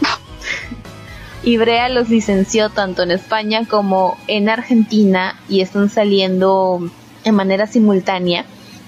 Ibrea 1.43 1.89
los 1.89 2.09
licenció 2.09 2.69
tanto 2.69 3.03
en 3.03 3.11
España 3.11 3.67
como 3.67 4.17
en 4.27 4.49
Argentina 4.49 5.37
y 5.49 5.63
están 5.63 5.89
saliendo 5.89 6.81
en 7.25 7.35
manera 7.35 7.67
simultánea. 7.67 8.45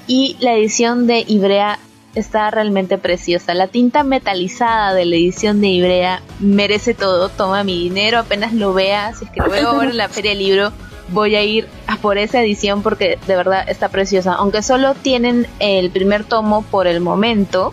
Y 0.06 0.36
la 0.40 0.54
edición 0.54 1.06
de 1.06 1.24
Ibrea 1.26 1.78
está 2.14 2.50
realmente 2.50 2.98
preciosa. 2.98 3.54
La 3.54 3.68
tinta 3.68 4.04
metalizada 4.04 4.94
de 4.94 5.04
la 5.04 5.16
edición 5.16 5.60
de 5.60 5.68
Ibrea 5.68 6.22
merece 6.40 6.94
todo. 6.94 7.28
Toma 7.28 7.64
mi 7.64 7.78
dinero 7.78 8.18
apenas 8.18 8.52
lo 8.52 8.72
vea. 8.74 9.14
Si 9.14 9.24
es 9.24 9.30
que 9.30 9.40
lo 9.40 9.50
veo 9.50 9.68
ahora 9.68 9.90
en 9.90 9.96
la 9.96 10.08
Feria 10.08 10.32
del 10.32 10.38
Libro, 10.38 10.72
voy 11.08 11.36
a 11.36 11.42
ir 11.42 11.68
a 11.86 11.96
por 11.96 12.18
esa 12.18 12.42
edición 12.42 12.82
porque 12.82 13.18
de 13.26 13.36
verdad 13.36 13.68
está 13.68 13.88
preciosa. 13.88 14.34
Aunque 14.34 14.62
solo 14.62 14.94
tienen 14.94 15.46
el 15.58 15.90
primer 15.90 16.24
tomo 16.24 16.62
por 16.62 16.86
el 16.86 17.00
momento, 17.00 17.72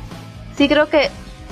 sí 0.58 0.68
creo 0.68 0.90
que 0.90 1.10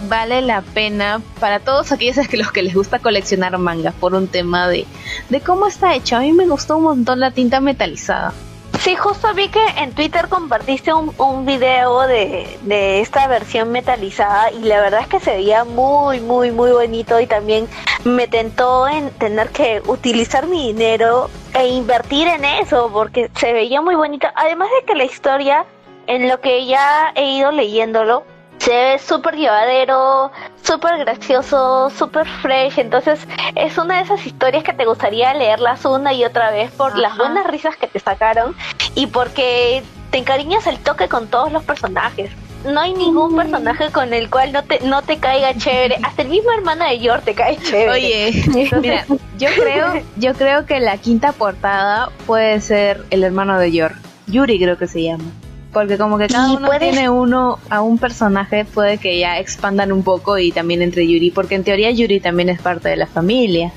vale 0.08 0.42
la 0.42 0.62
pena 0.62 1.22
para 1.40 1.60
todos 1.60 1.92
aquellos 1.92 2.18
a 2.18 2.38
los 2.38 2.52
que 2.52 2.62
les 2.62 2.76
gusta 2.76 3.00
coleccionar 3.00 3.58
manga 3.58 3.92
por 3.92 4.14
un 4.14 4.28
tema 4.28 4.68
de, 4.68 4.86
de 5.30 5.42
cómo 5.42 5.68
está 5.68 5.96
hecho. 5.96 6.18
A 6.18 6.20
mí 6.20 6.34
me 6.34 6.48
gustó 6.48 6.78
un 6.78 6.84
montón 6.84 7.20
la 7.20 7.32
tinta 7.32 7.60
metalizada. 7.60 8.34
Sí, 8.80 8.96
justo 8.96 9.34
vi 9.34 9.50
que 9.50 9.66
en 9.78 9.94
Twitter 9.94 10.30
compartiste 10.30 10.94
un, 10.94 11.14
un 11.18 11.46
video 11.46 12.02
de, 12.02 12.58
de 12.62 13.02
esta 13.02 13.28
versión 13.28 13.72
metalizada 13.72 14.52
y 14.52 14.60
la 14.60 14.80
verdad 14.80 15.02
es 15.02 15.08
que 15.08 15.20
se 15.20 15.32
veía 15.32 15.64
muy, 15.64 16.20
muy, 16.20 16.52
muy 16.52 16.72
bonito 16.72 17.20
y 17.20 17.28
también 17.28 17.68
me 18.06 18.28
tentó 18.28 18.88
en 18.88 19.10
tener 19.12 19.50
que 19.50 19.82
utilizar 19.88 20.48
mi 20.48 20.68
dinero 20.68 21.30
e 21.54 21.68
invertir 21.68 22.28
en 22.28 22.46
eso 22.46 22.90
porque 22.94 23.30
se 23.36 23.52
veía 23.52 23.82
muy 23.82 23.96
bonito. 23.96 24.28
Además 24.36 24.70
de 24.80 24.86
que 24.86 24.96
la 24.96 25.06
historia, 25.06 25.66
en 26.06 26.30
lo 26.30 26.40
que 26.40 26.66
ya 26.66 27.12
he 27.16 27.32
ido 27.32 27.52
leyéndolo, 27.52 28.24
se 28.68 28.74
ve 28.74 29.00
súper 29.00 29.36
llevadero, 29.38 30.30
súper 30.62 30.98
gracioso, 31.00 31.90
súper 31.90 32.28
fresh. 32.28 32.78
Entonces 32.80 33.26
es 33.56 33.78
una 33.78 33.98
de 33.98 34.04
esas 34.04 34.26
historias 34.26 34.66
que 34.66 34.74
te 34.74 34.84
gustaría 34.84 35.34
leerlas 35.34 35.86
una 35.86 36.12
y 36.12 36.26
otra 36.26 36.52
vez 36.52 36.70
por 36.72 36.98
las 36.98 37.16
buenas 37.16 37.48
risas 37.48 37.78
que 37.78 37.88
te 37.88 38.00
sacaron 38.00 38.58
y 38.94 39.08
porque 39.08 39.84
te 40.12 40.18
encariñas 40.18 40.68
el 40.68 40.80
toque 40.80 41.08
con 41.08 41.28
todos 41.28 41.50
los 41.50 41.64
personajes. 41.64 42.30
No 42.66 42.82
hay 42.82 42.94
ningún 42.94 43.38
personaje 43.38 43.90
con 43.92 44.14
el 44.14 44.30
cual 44.30 44.52
no 44.52 44.62
te, 44.64 44.82
no 44.82 45.02
te 45.02 45.18
caiga 45.18 45.54
chévere. 45.54 45.96
Hasta 46.04 46.24
el 46.24 46.28
mismo 46.28 46.52
hermano 46.52 46.84
de 46.84 47.00
Yor 47.00 47.22
te 47.22 47.36
cae 47.36 47.56
chévere. 47.56 47.92
Oye, 47.92 48.44
mira, 48.82 49.06
yo 49.38 49.48
creo, 49.56 50.04
yo 50.18 50.34
creo 50.34 50.66
que 50.66 50.82
la 50.82 50.98
quinta 50.98 51.32
portada 51.32 52.10
puede 52.26 52.60
ser 52.60 53.06
el 53.12 53.24
hermano 53.24 53.58
de 53.60 53.72
Yor. 53.72 53.94
Yuri 54.26 54.60
creo 54.60 54.78
que 54.78 54.88
se 54.88 55.04
llama. 55.04 55.24
Porque 55.78 55.98
como 56.00 56.18
que 56.18 56.28
cada 56.28 56.54
uno 56.54 56.66
puede- 56.68 56.80
tiene 56.90 57.08
uno 57.08 57.60
a 57.70 57.82
un 57.82 58.00
personaje, 58.00 58.66
puede 58.66 58.98
que 58.98 59.20
ya 59.20 59.38
expandan 59.38 59.92
un 59.92 60.02
poco 60.02 60.40
y 60.40 60.52
también 60.52 60.82
entre 60.82 61.08
Yuri, 61.08 61.30
porque 61.30 61.54
en 61.54 61.64
teoría 61.64 61.92
Yuri 61.92 62.20
también 62.20 62.50
es 62.50 62.60
parte 62.60 62.90
de 62.90 62.96
la 62.98 63.06
familia. 63.06 63.72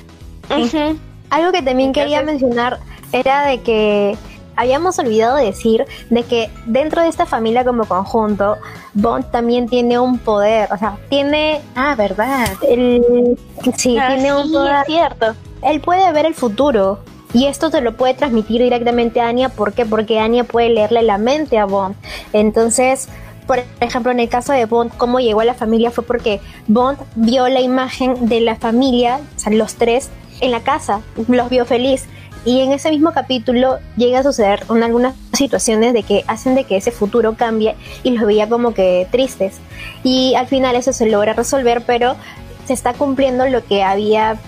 Algo 1.28 1.52
que 1.52 1.62
también 1.62 1.92
quería 1.92 2.23
mencionar 2.23 2.78
era 3.12 3.47
de 3.47 3.61
que 3.61 4.16
habíamos 4.57 4.99
olvidado 4.99 5.37
decir 5.37 5.85
de 6.11 6.23
que 6.25 6.50
dentro 6.66 7.02
de 7.02 7.09
esta 7.09 7.26
familia 7.26 7.64
como 7.64 7.85
conjunto, 7.85 8.57
Bond 8.95 9.30
también 9.30 9.69
tiene 9.69 9.99
un 9.99 10.19
poder, 10.19 10.69
o 10.73 10.76
sea, 10.78 10.97
tiene 11.09 11.61
Ah, 11.76 11.95
verdad. 11.97 12.49
el 12.69 13.37
sí, 13.76 13.97
Ah, 13.99 14.09
tiene 14.14 14.35
un 14.35 14.47
sí, 14.49 14.52
poder. 14.54 14.76
es 14.80 14.87
cierto. 14.87 15.26
Él 15.62 15.80
puede 15.80 16.11
ver 16.12 16.26
el 16.26 16.35
futuro 16.35 17.00
y 17.33 17.47
esto 17.47 17.71
te 17.71 17.81
lo 17.81 17.97
puede 17.97 18.15
transmitir 18.15 18.61
directamente 18.61 19.21
a 19.21 19.29
Anya, 19.29 19.49
¿por 19.49 19.73
qué? 19.73 19.87
Porque 19.87 20.19
Anya 20.19 20.45
puede 20.45 20.71
leerle 20.71 21.03
la 21.03 21.19
mente 21.19 21.59
a 21.59 21.65
Bond. 21.65 21.95
Entonces, 22.33 23.09
por 23.47 23.63
ejemplo, 23.81 24.13
en 24.13 24.21
el 24.21 24.29
caso 24.29 24.53
de 24.53 24.65
Bond, 24.67 24.93
cómo 24.97 25.21
llegó 25.21 25.41
a 25.41 25.45
la 25.45 25.55
familia 25.55 25.91
fue 25.91 26.05
porque 26.05 26.41
Bond 26.69 26.99
vio 27.17 27.49
la 27.49 27.61
imagen 27.61 28.29
de 28.29 28.41
la 28.41 28.57
familia, 28.57 29.21
o 29.37 29.39
sea, 29.39 29.53
los 29.53 29.75
tres, 29.75 30.09
en 30.41 30.51
la 30.53 30.61
casa, 30.61 31.01
los 31.29 31.51
vio 31.51 31.65
feliz. 31.67 32.07
Y 32.47 32.61
en 32.63 32.73
ese 32.73 32.91
mismo 32.91 33.13
capítulo 33.13 33.79
llega 33.97 34.21
a 34.21 34.23
suceder 34.23 34.65
un- 34.69 34.83
algunas 34.83 35.15
situaciones 35.35 35.93
de 35.93 36.03
que 36.03 36.25
hacen 36.27 36.55
de 36.55 36.65
que 36.65 36.77
ese 36.79 36.91
futuro 36.91 37.35
cambie 37.35 37.77
y 38.03 38.13
los 38.13 38.25
veía 38.25 38.49
como 38.49 38.73
que 38.73 39.07
tristes. 39.11 39.57
Y 40.05 40.35
al 40.37 40.47
final 40.47 40.75
eso 40.75 40.95
se 40.95 41.07
logra 41.11 41.35
resolver, 41.35 41.83
pero 41.87 42.17
se 42.65 42.73
está 42.73 42.95
cumpliendo 42.95 43.47
lo 43.47 43.63
que 43.65 43.83
había 43.83 44.39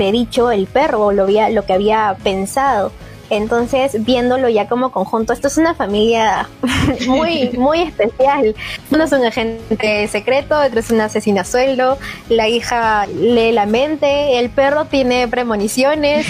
predicho 0.00 0.50
el 0.50 0.66
perro, 0.66 1.12
lo, 1.12 1.24
había, 1.24 1.50
lo 1.50 1.66
que 1.66 1.74
había 1.74 2.16
pensado. 2.24 2.90
Entonces, 3.28 4.02
viéndolo 4.02 4.48
ya 4.48 4.66
como 4.66 4.92
conjunto, 4.92 5.34
esto 5.34 5.48
es 5.48 5.58
una 5.58 5.74
familia 5.74 6.48
muy, 7.06 7.50
muy 7.50 7.82
especial. 7.82 8.54
Uno 8.90 9.04
es 9.04 9.12
un 9.12 9.26
agente 9.26 10.08
secreto, 10.08 10.58
otro 10.58 10.80
es 10.80 10.90
un 10.90 11.02
asesino 11.02 11.42
a 11.42 11.44
sueldo, 11.44 11.98
la 12.30 12.48
hija 12.48 13.06
lee 13.08 13.52
la 13.52 13.66
mente, 13.66 14.38
el 14.38 14.48
perro 14.48 14.86
tiene 14.86 15.28
premoniciones, 15.28 16.28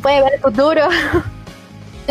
puede 0.00 0.22
ver 0.22 0.34
el 0.34 0.40
futuro. 0.40 0.82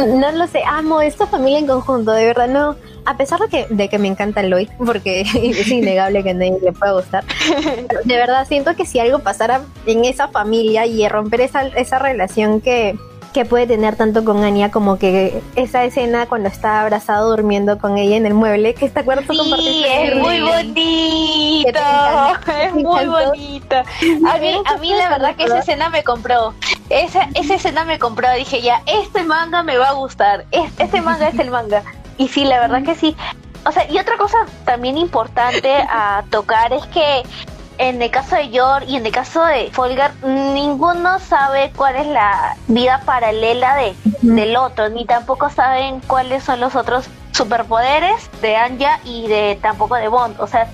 No 0.06 0.32
lo 0.32 0.48
sé, 0.48 0.62
amo 0.66 1.02
esta 1.02 1.28
familia 1.28 1.60
en 1.60 1.68
conjunto, 1.68 2.12
de 2.12 2.26
verdad 2.26 2.48
no. 2.48 2.76
A 3.06 3.18
pesar 3.18 3.40
de 3.40 3.48
que, 3.48 3.68
de 3.70 3.90
que 3.90 3.98
me 3.98 4.08
encanta 4.08 4.44
Lloyd, 4.44 4.70
porque 4.86 5.22
es 5.34 5.68
innegable 5.68 6.24
que 6.24 6.32
a 6.32 6.34
nadie 6.34 6.58
le 6.62 6.72
pueda 6.72 6.94
gustar, 6.94 7.24
de 8.04 8.16
verdad 8.16 8.48
siento 8.48 8.76
que 8.76 8.86
si 8.86 9.00
algo 9.00 9.20
pasara 9.20 9.62
en 9.86 10.06
esa 10.06 10.28
familia 10.28 10.86
y 10.86 11.08
romper 11.08 11.42
esa, 11.42 11.68
esa 11.68 12.00
relación 12.00 12.62
que, 12.62 12.98
que 13.34 13.46
puede 13.46 13.68
tener 13.68 13.96
tanto 13.96 14.24
con 14.24 14.44
Anya 14.44 14.72
como 14.72 14.98
que 14.98 15.42
esa 15.56 15.84
escena 15.86 16.26
cuando 16.26 16.50
está 16.50 16.82
abrazado 16.82 17.30
durmiendo 17.30 17.78
con 17.78 17.98
ella 17.98 18.16
en 18.16 18.26
el 18.26 18.34
mueble, 18.34 18.74
que 18.74 18.86
está 18.86 19.02
acuerdo 19.02 19.24
Sí, 19.32 19.86
es 19.88 20.16
muy 20.16 20.42
bonito, 20.42 21.80
es 22.62 22.74
muy 22.74 23.06
bonito. 23.06 23.76
A 24.28 24.38
mí, 24.38 24.62
a 24.66 24.78
mí 24.78 24.94
la 24.94 25.10
verdad 25.10 25.36
que 25.36 25.44
esa 25.44 25.60
escena 25.60 25.90
me 25.90 26.04
compró. 26.04 26.54
Esa, 26.90 27.28
esa 27.36 27.56
escena 27.56 27.86
me 27.86 28.00
compró. 28.00 28.32
Dije 28.34 28.62
ya, 28.62 28.82
este 28.86 29.24
manga 29.24 29.64
me 29.64 29.78
va 29.78 29.90
a 29.90 29.94
gustar. 29.94 30.46
Es- 30.52 30.72
Este 30.80 31.02
manga 31.02 31.28
es 31.30 31.38
el 31.40 31.52
manga. 31.52 31.84
Y 32.18 32.28
sí, 32.28 32.44
la 32.46 32.60
verdad 32.60 32.84
que 32.84 32.96
sí. 32.96 33.16
O 33.66 33.72
sea, 33.72 33.90
y 33.90 33.98
otra 34.00 34.18
cosa 34.18 34.38
también 34.66 34.98
importante 34.98 35.74
a 35.90 36.24
tocar 36.32 36.74
es 36.74 36.86
que 36.88 37.24
en 37.78 38.02
el 38.02 38.10
caso 38.12 38.36
de 38.36 38.50
Yor 38.50 38.84
y 38.84 38.96
en 38.98 39.06
el 39.06 39.12
caso 39.12 39.44
de 39.46 39.70
Folgar, 39.72 40.12
ninguno 40.24 41.20
sabe 41.20 41.72
cuál 41.76 41.96
es 41.96 42.08
la 42.08 42.56
vida 42.68 43.02
paralela 43.06 43.76
de, 43.78 43.96
del 44.22 44.56
otro, 44.58 44.90
ni 44.90 45.06
tampoco 45.06 45.50
saben 45.50 46.02
cuáles 46.02 46.44
son 46.44 46.60
los 46.60 46.76
otros 46.76 47.06
superpoderes 47.32 48.30
de 48.42 48.58
Anja 48.58 49.00
y 49.06 49.28
de 49.28 49.58
tampoco 49.62 49.96
de 49.96 50.08
Bond. 50.10 50.40
O 50.42 50.48
sea, 50.48 50.70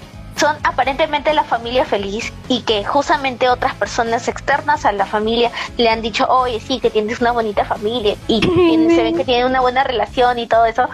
son 0.45 0.57
aparentemente 0.63 1.33
la 1.33 1.43
familia 1.43 1.85
feliz 1.85 2.31
y 2.47 2.61
que 2.61 2.83
justamente 2.85 3.49
otras 3.49 3.73
personas 3.73 4.27
externas 4.27 4.85
a 4.85 4.91
la 4.91 5.07
familia 5.07 5.49
le 5.77 5.89
han 5.89 6.03
dicho, 6.03 6.27
oye, 6.29 6.59
sí, 6.59 6.79
que 6.79 6.91
tienes 6.91 7.19
una 7.19 7.31
bonita 7.31 7.65
familia 7.65 8.15
y 8.27 8.41
se 8.95 9.03
ven 9.03 9.17
que 9.17 9.25
tienen 9.25 9.47
una 9.47 9.61
buena 9.61 9.83
relación 9.83 10.37
y 10.37 10.45
todo 10.45 10.67
eso, 10.67 10.87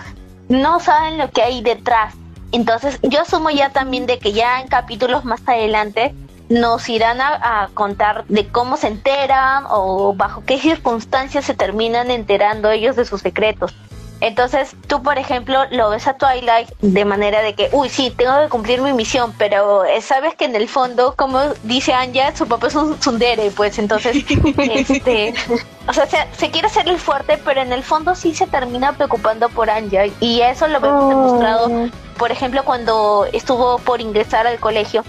no 0.48 0.80
saben 0.80 1.18
lo 1.18 1.30
que 1.32 1.42
hay 1.42 1.62
detrás. 1.62 2.14
Entonces 2.54 2.98
yo 3.04 3.22
asumo 3.22 3.50
ya 3.50 3.72
también 3.72 4.06
de 4.06 4.20
que 4.20 4.32
ya 4.32 4.62
en 4.62 4.70
capítulos 4.70 5.26
más 5.26 5.42
adelante 5.46 6.16
nos 6.48 6.88
irán 6.88 7.20
a, 7.20 7.64
a 7.64 7.68
contar 7.74 8.24
de 8.30 8.48
cómo 8.48 8.78
se 8.78 8.88
enteran 8.88 9.66
o 9.68 10.14
bajo 10.14 10.44
qué 10.46 10.60
circunstancias 10.60 11.44
se 11.44 11.56
terminan 11.56 12.10
enterando 12.10 12.72
ellos 12.72 12.96
de 12.96 13.04
sus 13.04 13.20
secretos. 13.20 13.76
Entonces, 14.22 14.76
tú, 14.88 15.02
por 15.02 15.18
ejemplo, 15.18 15.66
lo 15.72 15.90
ves 15.90 16.08
a 16.08 16.14
Twilight 16.14 16.70
de 16.80 17.06
manera 17.06 17.42
de 17.42 17.56
que, 17.56 17.70
uy, 17.72 17.90
sí, 17.90 18.14
tengo 18.16 18.40
que 18.40 18.50
cumplir 18.50 18.80
mi 18.80 18.94
misión, 18.94 19.34
pero 19.38 19.84
eh, 19.84 20.00
sabes 20.00 20.36
que 20.36 20.46
en 20.46 20.56
el 20.56 20.70
fondo, 20.70 21.16
como 21.18 21.40
dice 21.64 21.94
Anja, 21.94 22.36
su 22.36 22.48
papá 22.48 22.68
es 22.68 22.76
un 22.76 22.98
tsundere, 23.00 23.50
pues 23.50 23.80
entonces, 23.80 24.16
este, 24.58 25.34
o 25.88 25.94
sea, 25.94 26.06
se, 26.06 26.18
se 26.38 26.52
quiere 26.52 26.70
ser 26.70 26.88
el 26.88 27.00
fuerte, 27.00 27.40
pero 27.44 27.62
en 27.62 27.74
el 27.74 27.82
fondo 27.82 28.14
sí 28.14 28.36
se 28.36 28.46
termina 28.46 28.94
preocupando 28.94 29.50
por 29.50 29.72
Anja, 29.72 30.06
y 30.20 30.42
eso 30.42 30.68
lo 30.68 30.80
vemos 30.80 31.10
demostrado, 31.10 31.90
por 32.20 32.32
ejemplo, 32.32 32.64
cuando 32.64 33.26
estuvo 33.34 33.80
por 33.80 34.02
ingresar 34.02 34.46
al 34.46 34.60
colegio 34.60 35.04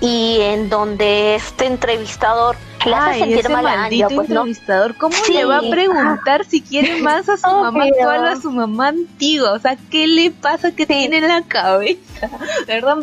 y 0.00 0.40
en 0.40 0.68
donde 0.68 1.34
este 1.36 1.66
entrevistador 1.66 2.56
le 2.84 2.94
hace 2.94 3.10
Ay, 3.10 3.18
sentir 3.20 3.38
ese 3.40 3.48
mal 3.48 3.66
a 3.66 3.88
pues, 3.88 4.10
¿no? 4.10 4.20
entrevistador, 4.22 4.96
¿cómo 4.96 5.14
Sí. 5.24 5.32
le 5.32 5.44
va 5.44 5.58
a 5.58 5.62
preguntar 5.62 6.44
si 6.44 6.60
quiere 6.62 6.96
más 7.02 7.28
a 7.28 7.36
su 7.36 7.46
mamá 7.48 7.84
actual 7.84 8.24
o 8.24 8.26
a 8.28 8.36
su 8.36 8.50
mamá 8.50 8.88
antigua? 8.88 9.52
O 9.52 9.58
sea, 9.58 9.76
¿qué 9.90 10.06
le 10.06 10.30
pasa 10.30 10.70
que 10.72 10.86
tiene 10.86 11.18
en 11.18 11.28
la 11.28 11.42
cabeza? 11.42 12.28
Verdad, 12.66 12.98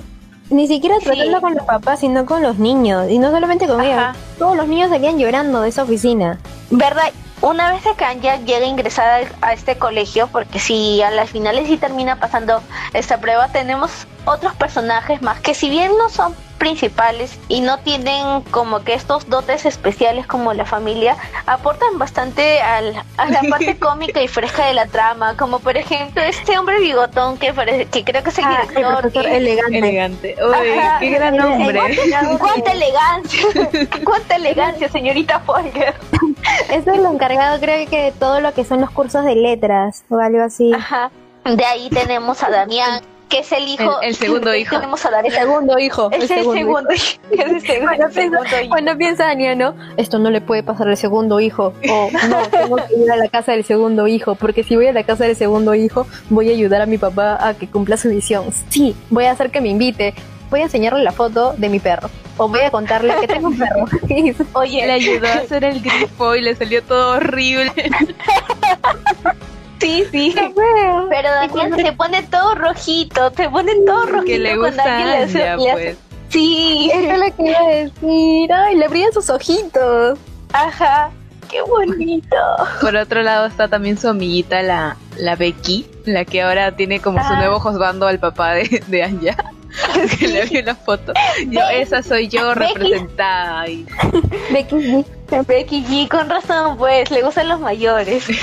Ni 0.49 0.67
siquiera 0.67 0.95
Sí. 0.99 1.05
tratando 1.05 1.41
con 1.41 1.55
los 1.55 1.65
papás, 1.65 2.01
sino 2.01 2.25
con 2.25 2.43
los 2.43 2.59
niños. 2.59 3.09
Y 3.09 3.17
no 3.17 3.31
solamente 3.31 3.65
con 3.65 3.81
ella. 3.81 4.13
Todos 4.37 4.55
los 4.55 4.67
niños 4.67 4.91
quedan 4.91 5.17
llorando 5.17 5.61
de 5.61 5.69
esa 5.69 5.83
oficina. 5.83 6.37
¿Verdad? 6.69 7.11
Una 7.41 7.73
vez 7.73 7.81
que 7.97 8.05
Anja 8.05 8.37
llega 8.37 8.65
a 8.65 8.69
ingresar 8.69 9.27
a 9.41 9.53
este 9.53 9.77
colegio, 9.77 10.27
porque 10.31 10.59
si 10.59 11.01
a 11.01 11.11
las 11.11 11.29
finales 11.31 11.67
sí 11.67 11.77
termina 11.77 12.17
pasando 12.19 12.61
esta 12.93 13.19
prueba, 13.19 13.47
tenemos 13.49 13.91
otros 14.25 14.53
personajes 14.55 15.21
más 15.21 15.39
que 15.41 15.53
si 15.53 15.69
bien 15.69 15.91
no 15.97 16.09
son 16.09 16.33
principales 16.57 17.37
y 17.49 17.61
no 17.61 17.79
tienen 17.79 18.41
como 18.51 18.83
que 18.83 18.93
estos 18.93 19.27
dotes 19.29 19.65
especiales 19.65 20.25
como 20.27 20.53
la 20.53 20.65
familia, 20.65 21.17
aportan 21.45 21.97
bastante 21.99 22.61
al- 22.61 22.95
a 23.17 23.25
la 23.29 23.41
parte 23.49 23.77
cómica 23.79 24.21
y 24.21 24.27
fresca 24.27 24.65
de 24.67 24.73
la 24.73 24.85
trama, 24.87 25.35
como 25.37 25.59
por 25.59 25.75
ejemplo 25.77 26.21
este 26.21 26.57
hombre 26.57 26.79
bigotón 26.79 27.37
que, 27.37 27.53
parece, 27.53 27.85
que 27.85 28.03
creo 28.03 28.23
que 28.23 28.29
es 28.29 28.37
el 28.37 28.45
Ah, 28.45 28.61
el 28.63 28.75
director. 28.75 29.11
que- 29.11 29.37
elegante. 29.37 29.77
elegante. 29.77 30.35
Uy, 30.41 30.77
Ajá. 30.79 30.99
qué 30.99 31.09
gran 31.09 31.41
hombre. 31.41 31.79
¡Cuánta 32.39 32.71
elegancia! 32.71 33.39
¡Cuánta 34.05 34.35
elegancia, 34.35 34.89
señorita 34.89 35.39
Folger! 35.41 35.93
Eso 36.69 36.91
es 36.91 36.99
lo 36.99 37.11
encargado, 37.11 37.59
creo 37.59 37.87
que 37.89 38.03
de 38.03 38.11
todo 38.11 38.39
lo 38.41 38.53
que 38.53 38.63
son 38.63 38.81
los 38.81 38.91
cursos 38.91 39.25
de 39.25 39.35
letras 39.35 40.03
o 40.09 40.17
algo 40.19 40.43
así. 40.43 40.71
Ajá. 40.73 41.11
De 41.45 41.65
ahí 41.65 41.89
tenemos 41.89 42.41
a 42.43 42.49
Damián, 42.49 43.01
que 43.33 43.39
es 43.39 43.51
el 43.51 43.67
hijo. 43.67 44.01
El- 44.01 44.09
el 44.09 44.15
segundo 44.15 44.53
hijo. 44.55 44.75
Tenemos 44.75 45.05
a 45.05 45.09
segundo 45.31 45.79
hijo. 45.79 46.09
Es 46.11 46.29
el 46.31 46.43
segundo 46.43 46.93
hijo. 46.93 47.21
Es 47.31 47.39
el 47.39 47.61
segundo, 47.65 47.87
Cuando 47.87 48.09
piensa, 48.09 48.21
segundo 48.21 48.59
hijo. 48.61 48.69
cuando 48.69 48.97
piensa 48.97 49.35
¿no? 49.55 49.75
Esto 49.97 50.19
no 50.19 50.29
le 50.29 50.41
puede 50.41 50.63
pasar 50.63 50.87
al 50.87 50.97
segundo 50.97 51.39
hijo. 51.39 51.73
O 51.89 52.09
no, 52.27 52.37
tengo 52.51 52.75
que 52.77 52.95
ir 52.95 53.11
a 53.11 53.15
la 53.17 53.27
casa 53.27 53.53
del 53.53 53.63
segundo 53.63 54.07
hijo. 54.07 54.35
Porque 54.35 54.63
si 54.63 54.75
voy 54.75 54.87
a 54.87 54.93
la 54.93 55.03
casa 55.03 55.25
del 55.25 55.35
segundo 55.35 55.73
hijo, 55.75 56.05
voy 56.29 56.49
a 56.49 56.53
ayudar 56.53 56.81
a 56.81 56.85
mi 56.85 56.97
papá 56.97 57.37
a 57.47 57.53
que 57.55 57.67
cumpla 57.67 57.97
su 57.97 58.09
misión. 58.09 58.45
Sí, 58.69 58.95
voy 59.09 59.25
a 59.25 59.31
hacer 59.31 59.49
que 59.51 59.61
me 59.61 59.69
invite. 59.69 60.13
Voy 60.49 60.59
a 60.59 60.63
enseñarle 60.63 61.01
la 61.03 61.11
foto 61.11 61.53
de 61.57 61.67
mi 61.69 61.79
perro. 61.79 62.09
O 62.37 62.47
voy 62.47 62.59
a 62.61 62.69
contarle 62.69 63.15
que 63.21 63.27
tengo 63.27 63.47
un 63.47 63.57
perro. 63.57 63.85
Oye, 64.53 64.85
Le 64.85 64.91
ayudó 64.91 65.27
a 65.27 65.33
hacer 65.33 65.63
el 65.63 65.81
grifo 65.81 66.35
y 66.35 66.41
le 66.41 66.55
salió 66.55 66.83
todo 66.83 67.15
horrible. 67.17 67.71
Sí, 69.83 70.03
sí. 70.11 70.35
Pero 71.09 71.29
Daniel 71.29 71.75
se 71.85 71.91
pone 71.93 72.23
todo 72.23 72.55
rojito, 72.55 73.31
se 73.35 73.49
pone 73.49 73.73
todo 73.85 74.05
rojito. 74.05 74.25
Que 74.25 74.39
le 74.39 74.57
gusta 74.57 74.83
cuando 74.83 74.91
alguien 74.91 75.07
le 75.09 75.23
hace- 75.23 75.43
Anya, 75.49 75.55
le 75.57 75.71
hace- 75.71 75.73
pues. 75.83 75.97
Sí, 76.29 76.89
Eso 76.91 77.11
es 77.11 77.19
lo 77.19 77.35
que 77.35 77.43
iba 77.51 77.59
a 77.59 77.67
decir. 77.67 78.53
Ay, 78.53 78.75
le 78.75 78.87
brillan 78.87 79.13
sus 79.13 79.29
ojitos. 79.29 80.17
ajá. 80.53 81.11
Qué 81.49 81.61
bonito. 81.61 82.35
Por 82.81 82.95
otro 82.95 83.21
lado 83.21 83.45
está 83.45 83.67
también 83.67 83.95
su 83.99 84.07
amiguita, 84.07 84.63
la, 84.63 84.97
la 85.17 85.35
Becky, 85.35 85.85
la 86.05 86.25
que 86.25 86.41
ahora 86.41 86.75
tiene 86.75 86.99
como 86.99 87.19
su 87.19 87.31
Ah. 87.33 87.37
nuevo 87.37 87.59
juzgando 87.59 88.07
al 88.07 88.17
papá 88.17 88.53
de, 88.53 88.81
de 88.87 89.03
Anya. 89.03 89.35
que 90.19 90.27
le 90.29 90.45
vi 90.45 90.63
la 90.63 90.73
foto. 90.73 91.13
Yo, 91.47 91.59
Becky. 91.59 91.81
esa 91.81 92.01
soy 92.01 92.27
yo 92.27 92.55
representada. 92.55 93.65
Becky. 94.51 95.05
Becky 95.41 95.83
G, 95.83 96.07
con 96.07 96.29
razón, 96.29 96.77
pues, 96.77 97.09
le 97.11 97.21
gustan 97.21 97.49
los 97.49 97.59
mayores. 97.59 98.25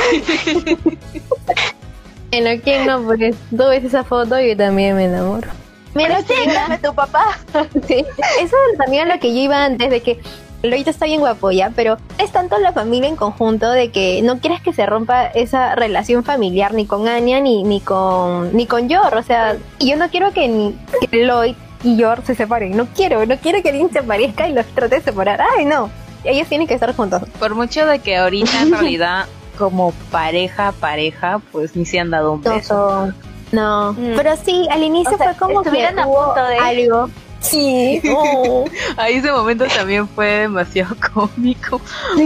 Bueno, 2.32 2.61
¿quién 2.62 2.87
no? 2.87 3.02
Pues 3.02 3.35
tú 3.50 3.56
ves 3.56 3.82
esa 3.82 4.04
foto 4.04 4.38
y 4.38 4.50
yo 4.50 4.56
también 4.56 4.94
me 4.94 5.06
enamoro. 5.06 5.49
Mira, 5.94 6.20
Preséntame 6.25 6.78
tu 6.78 6.94
papá. 6.94 7.38
Sí, 7.88 8.04
eso 8.40 8.56
también 8.78 9.09
es 9.09 9.14
lo 9.14 9.20
que 9.20 9.35
yo 9.35 9.40
iba 9.40 9.64
antes 9.64 9.90
de 9.90 10.00
que 10.00 10.20
Lloyd 10.62 10.87
está 10.87 11.06
bien 11.06 11.20
guapo 11.20 11.50
ya, 11.50 11.73
pero 11.75 11.97
es 12.18 12.30
tanto 12.30 12.59
la 12.59 12.73
familia 12.73 13.09
en 13.09 13.16
conjunto 13.16 13.70
de 13.70 13.90
que 13.90 14.20
no 14.23 14.38
quieres 14.38 14.61
que 14.61 14.73
se 14.73 14.85
rompa 14.87 15.26
esa 15.26 15.75
relación 15.75 16.23
familiar 16.23 16.75
ni 16.75 16.87
con 16.87 17.09
Anya 17.09 17.40
ni, 17.40 17.64
ni 17.64 17.80
con 17.80 18.54
ni 18.54 18.66
con 18.66 18.88
Yor, 18.88 19.16
o 19.16 19.23
sea, 19.23 19.56
y 19.78 19.90
yo 19.90 19.97
no 19.97 20.11
quiero 20.11 20.32
que, 20.32 20.49
ni, 20.49 20.78
que 21.11 21.25
Lloyd 21.25 21.56
y 21.82 21.97
Yor 21.97 22.23
se 22.26 22.35
separen, 22.35 22.76
no 22.76 22.87
quiero, 22.94 23.25
no 23.25 23.37
quiero 23.38 23.62
que 23.62 23.70
alguien 23.70 23.90
se 23.90 24.02
parezca 24.02 24.49
y 24.49 24.52
los 24.52 24.66
trate 24.66 24.97
de 24.97 25.00
separar, 25.00 25.40
ay 25.56 25.64
no, 25.64 25.90
ellos 26.25 26.49
tienen 26.49 26.67
que 26.67 26.75
estar 26.75 26.95
juntos. 26.95 27.23
por 27.39 27.55
mucho 27.55 27.87
de 27.87 27.99
que 28.00 28.17
ahorita 28.17 28.62
en 28.62 28.73
realidad 28.79 29.27
como 29.59 29.93
pareja, 30.11 30.73
pareja, 30.73 31.41
pues 31.53 31.77
ni 31.77 31.85
se 31.85 32.00
han 32.00 32.11
dado 32.11 32.33
un 32.33 32.43
No 32.43 32.55
beso. 32.55 32.69
son- 32.69 33.15
no, 33.53 33.93
Mm. 33.95 34.12
pero 34.17 34.37
sí, 34.37 34.67
al 34.71 34.83
inicio 34.83 35.15
O 35.15 35.19
sea, 35.19 35.35
fue 35.35 35.39
como 35.49 35.62
que 35.62 35.69
estuvieran 35.69 35.99
a 35.99 36.07
hubo 36.07 36.25
punto 36.27 36.45
de- 36.47 36.59
algo. 36.59 37.11
Sí, 37.41 38.00
oh. 38.15 38.65
Ahí 38.97 39.15
ese 39.15 39.33
momento 39.33 39.65
también 39.67 40.07
fue 40.09 40.27
demasiado 40.27 40.95
cómico 41.12 41.81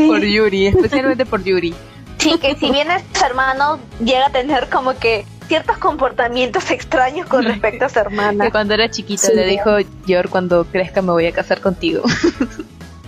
por 0.06 0.20
Yuri, 0.20 0.66
especialmente 0.66 1.24
por 1.24 1.42
Yuri. 1.42 1.74
Sí, 2.18 2.38
que 2.38 2.54
si 2.56 2.70
bien 2.70 2.90
es 2.90 3.02
su 3.16 3.24
hermano, 3.24 3.78
llega 4.04 4.26
a 4.26 4.30
tener 4.30 4.68
como 4.70 4.96
que 4.98 5.24
ciertos 5.48 5.76
comportamientos 5.78 6.70
extraños 6.70 7.26
con 7.26 7.44
respecto 7.44 7.84
a 7.84 7.88
su 7.88 7.94
Que 7.94 8.00
hermana. 8.00 8.50
cuando 8.50 8.74
era 8.74 8.90
chiquito 8.90 9.26
Sí. 9.26 9.34
le 9.34 9.44
dijo, 9.46 9.70
Yor, 10.06 10.28
cuando 10.30 10.64
crezca 10.64 11.02
me 11.02 11.12
voy 11.12 11.26
a 11.26 11.32
casar 11.32 11.60
contigo. 11.60 12.02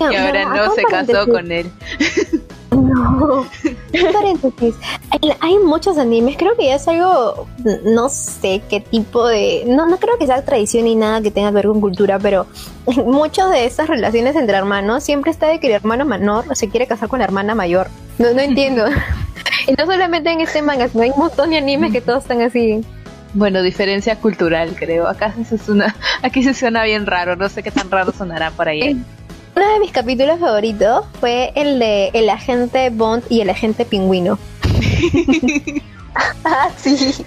No, 0.00 0.12
y 0.12 0.16
ahora 0.16 0.44
no, 0.44 0.74
se 0.74 0.82
casó 0.84 1.26
con 1.26 1.50
él. 1.50 1.70
No. 2.76 3.46
Paréntesis. 4.12 4.74
Hay, 5.10 5.32
hay 5.40 5.58
muchos 5.58 5.96
animes, 5.98 6.36
creo 6.36 6.56
que 6.56 6.66
ya 6.66 6.74
es 6.74 6.86
algo, 6.86 7.46
no 7.84 8.08
sé 8.08 8.62
qué 8.68 8.80
tipo 8.80 9.26
de, 9.26 9.64
no, 9.66 9.86
no 9.86 9.96
creo 9.98 10.18
que 10.18 10.26
sea 10.26 10.44
tradición 10.44 10.84
ni 10.84 10.94
nada 10.94 11.22
que 11.22 11.30
tenga 11.30 11.48
que 11.48 11.54
ver 11.54 11.66
con 11.66 11.80
cultura, 11.80 12.18
pero 12.18 12.46
muchas 13.06 13.50
de 13.50 13.64
estas 13.64 13.88
relaciones 13.88 14.36
entre 14.36 14.56
hermanos 14.56 15.04
siempre 15.04 15.30
está 15.30 15.46
de 15.46 15.58
que 15.58 15.68
el 15.68 15.74
hermano 15.74 16.04
menor 16.04 16.44
se 16.54 16.68
quiere 16.68 16.86
casar 16.86 17.08
con 17.08 17.20
la 17.20 17.24
hermana 17.24 17.54
mayor. 17.54 17.88
No, 18.18 18.32
no 18.32 18.40
entiendo. 18.40 18.84
y 19.66 19.72
no 19.72 19.86
solamente 19.86 20.30
en 20.30 20.40
este 20.40 20.60
manga, 20.62 20.88
sino 20.88 21.02
hay 21.02 21.10
un 21.10 21.18
montón 21.18 21.50
de 21.50 21.58
animes 21.58 21.92
que 21.92 22.00
todos 22.00 22.22
están 22.22 22.42
así. 22.42 22.84
Bueno, 23.34 23.62
diferencia 23.62 24.16
cultural, 24.16 24.74
creo. 24.78 25.06
Acá 25.08 25.32
se 25.48 25.58
suena, 25.58 25.94
aquí 26.22 26.42
se 26.42 26.54
suena 26.54 26.84
bien 26.84 27.06
raro, 27.06 27.36
no 27.36 27.48
sé 27.48 27.62
qué 27.62 27.70
tan 27.70 27.90
raro 27.90 28.12
sonará 28.12 28.50
por 28.50 28.68
ahí. 28.68 29.02
Uno 29.56 29.72
de 29.72 29.80
mis 29.80 29.90
capítulos 29.90 30.38
favoritos 30.38 31.06
fue 31.18 31.50
el 31.54 31.78
de 31.78 32.10
el 32.12 32.28
agente 32.28 32.90
Bond 32.90 33.24
y 33.30 33.40
el 33.40 33.50
agente 33.50 33.84
pingüino. 33.84 34.38
Ah, 36.44 36.70
sí. 36.78 37.26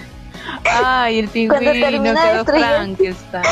Ay, 0.63 1.19
el 1.19 1.27
pingüino 1.27 1.71
quedó 1.71 2.43
Frankenstein. 2.43 3.43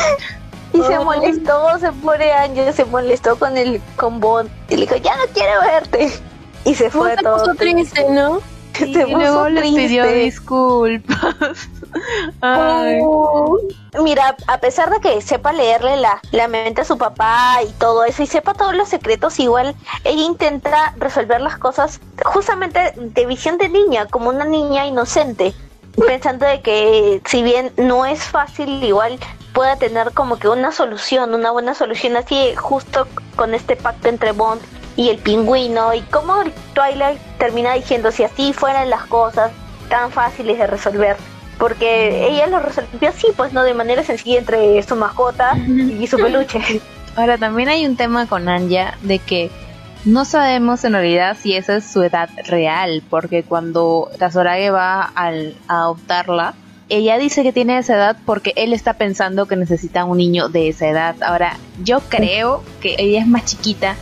Y 0.72 0.82
se 0.82 0.98
molestó, 0.98 1.78
se 1.78 1.92
pone 1.92 2.32
años, 2.32 2.74
se 2.74 2.84
molestó 2.84 3.38
con 3.38 3.56
el 3.56 3.80
con 3.94 4.18
Bond. 4.18 4.50
Y 4.68 4.74
le 4.74 4.80
dijo, 4.80 4.96
ya 4.96 5.14
no 5.14 5.32
quiero 5.32 5.60
verte. 5.60 6.10
Y 6.64 6.74
se 6.74 6.90
fue 6.90 7.14
Se 7.14 7.22
todo 7.22 7.38
puso 7.38 7.54
triste, 7.54 8.04
¿no? 8.10 8.40
Se 8.78 9.08
y 9.08 9.12
luego 9.12 9.48
le 9.48 9.62
pidió 9.62 10.06
disculpas. 10.06 11.68
Ay. 12.40 13.00
Mira, 14.02 14.36
a 14.46 14.58
pesar 14.58 14.90
de 14.90 15.00
que 15.00 15.20
sepa 15.20 15.52
leerle 15.52 15.96
la, 15.96 16.20
la 16.30 16.46
mente 16.46 16.82
a 16.82 16.84
su 16.84 16.96
papá 16.96 17.58
y 17.66 17.72
todo 17.72 18.04
eso, 18.04 18.22
y 18.22 18.26
sepa 18.26 18.54
todos 18.54 18.74
los 18.74 18.88
secretos, 18.88 19.38
igual 19.40 19.74
ella 20.04 20.22
intenta 20.22 20.94
resolver 20.98 21.40
las 21.40 21.56
cosas 21.58 22.00
justamente 22.24 22.92
de 22.96 23.26
visión 23.26 23.58
de 23.58 23.68
niña, 23.68 24.06
como 24.06 24.30
una 24.30 24.44
niña 24.44 24.86
inocente, 24.86 25.54
pensando 26.06 26.46
de 26.46 26.60
que 26.62 27.20
si 27.24 27.42
bien 27.42 27.72
no 27.76 28.06
es 28.06 28.22
fácil, 28.22 28.82
igual 28.84 29.18
pueda 29.52 29.76
tener 29.76 30.12
como 30.12 30.38
que 30.38 30.48
una 30.48 30.70
solución, 30.70 31.34
una 31.34 31.50
buena 31.50 31.74
solución 31.74 32.16
así, 32.16 32.54
justo 32.54 33.08
con 33.34 33.54
este 33.54 33.74
pacto 33.74 34.08
entre 34.08 34.32
Bond 34.32 34.60
y 34.98 35.08
el 35.08 35.16
pingüino, 35.18 35.94
y 35.94 36.02
como 36.02 36.34
Twilight 36.74 37.20
termina 37.38 37.72
diciendo 37.72 38.12
si 38.12 38.24
así 38.24 38.52
fueran 38.52 38.90
las 38.90 39.06
cosas 39.06 39.52
tan 39.88 40.10
fáciles 40.10 40.58
de 40.58 40.66
resolver 40.66 41.16
porque 41.58 42.28
ella 42.28 42.46
lo 42.46 42.60
resolvió 42.60 43.08
así, 43.08 43.26
pues 43.36 43.52
no 43.52 43.62
de 43.62 43.74
manera 43.74 44.02
sencilla 44.04 44.38
entre 44.38 44.82
su 44.82 44.96
mascota 44.96 45.56
y 45.56 46.06
su 46.06 46.16
peluche. 46.16 46.80
Ahora 47.16 47.36
también 47.36 47.68
hay 47.68 47.84
un 47.84 47.96
tema 47.96 48.26
con 48.26 48.48
Anya 48.48 48.96
de 49.02 49.18
que 49.18 49.50
no 50.04 50.24
sabemos 50.24 50.84
en 50.84 50.92
realidad 50.92 51.36
si 51.40 51.54
esa 51.54 51.76
es 51.76 51.84
su 51.84 52.02
edad 52.02 52.30
real, 52.46 53.02
porque 53.10 53.42
cuando 53.42 54.08
Tazorage 54.18 54.70
va 54.70 55.02
al, 55.02 55.56
a 55.66 55.80
adoptarla, 55.80 56.54
ella 56.88 57.18
dice 57.18 57.42
que 57.42 57.52
tiene 57.52 57.76
esa 57.76 57.96
edad 57.96 58.16
porque 58.24 58.52
él 58.56 58.72
está 58.72 58.94
pensando 58.94 59.46
que 59.46 59.56
necesita 59.56 60.04
un 60.04 60.18
niño 60.18 60.48
de 60.48 60.68
esa 60.68 60.88
edad. 60.88 61.16
Ahora, 61.22 61.56
yo 61.82 62.00
creo 62.08 62.62
que 62.80 62.94
ella 62.98 63.20
es 63.20 63.26
más 63.26 63.44
chiquita 63.44 63.96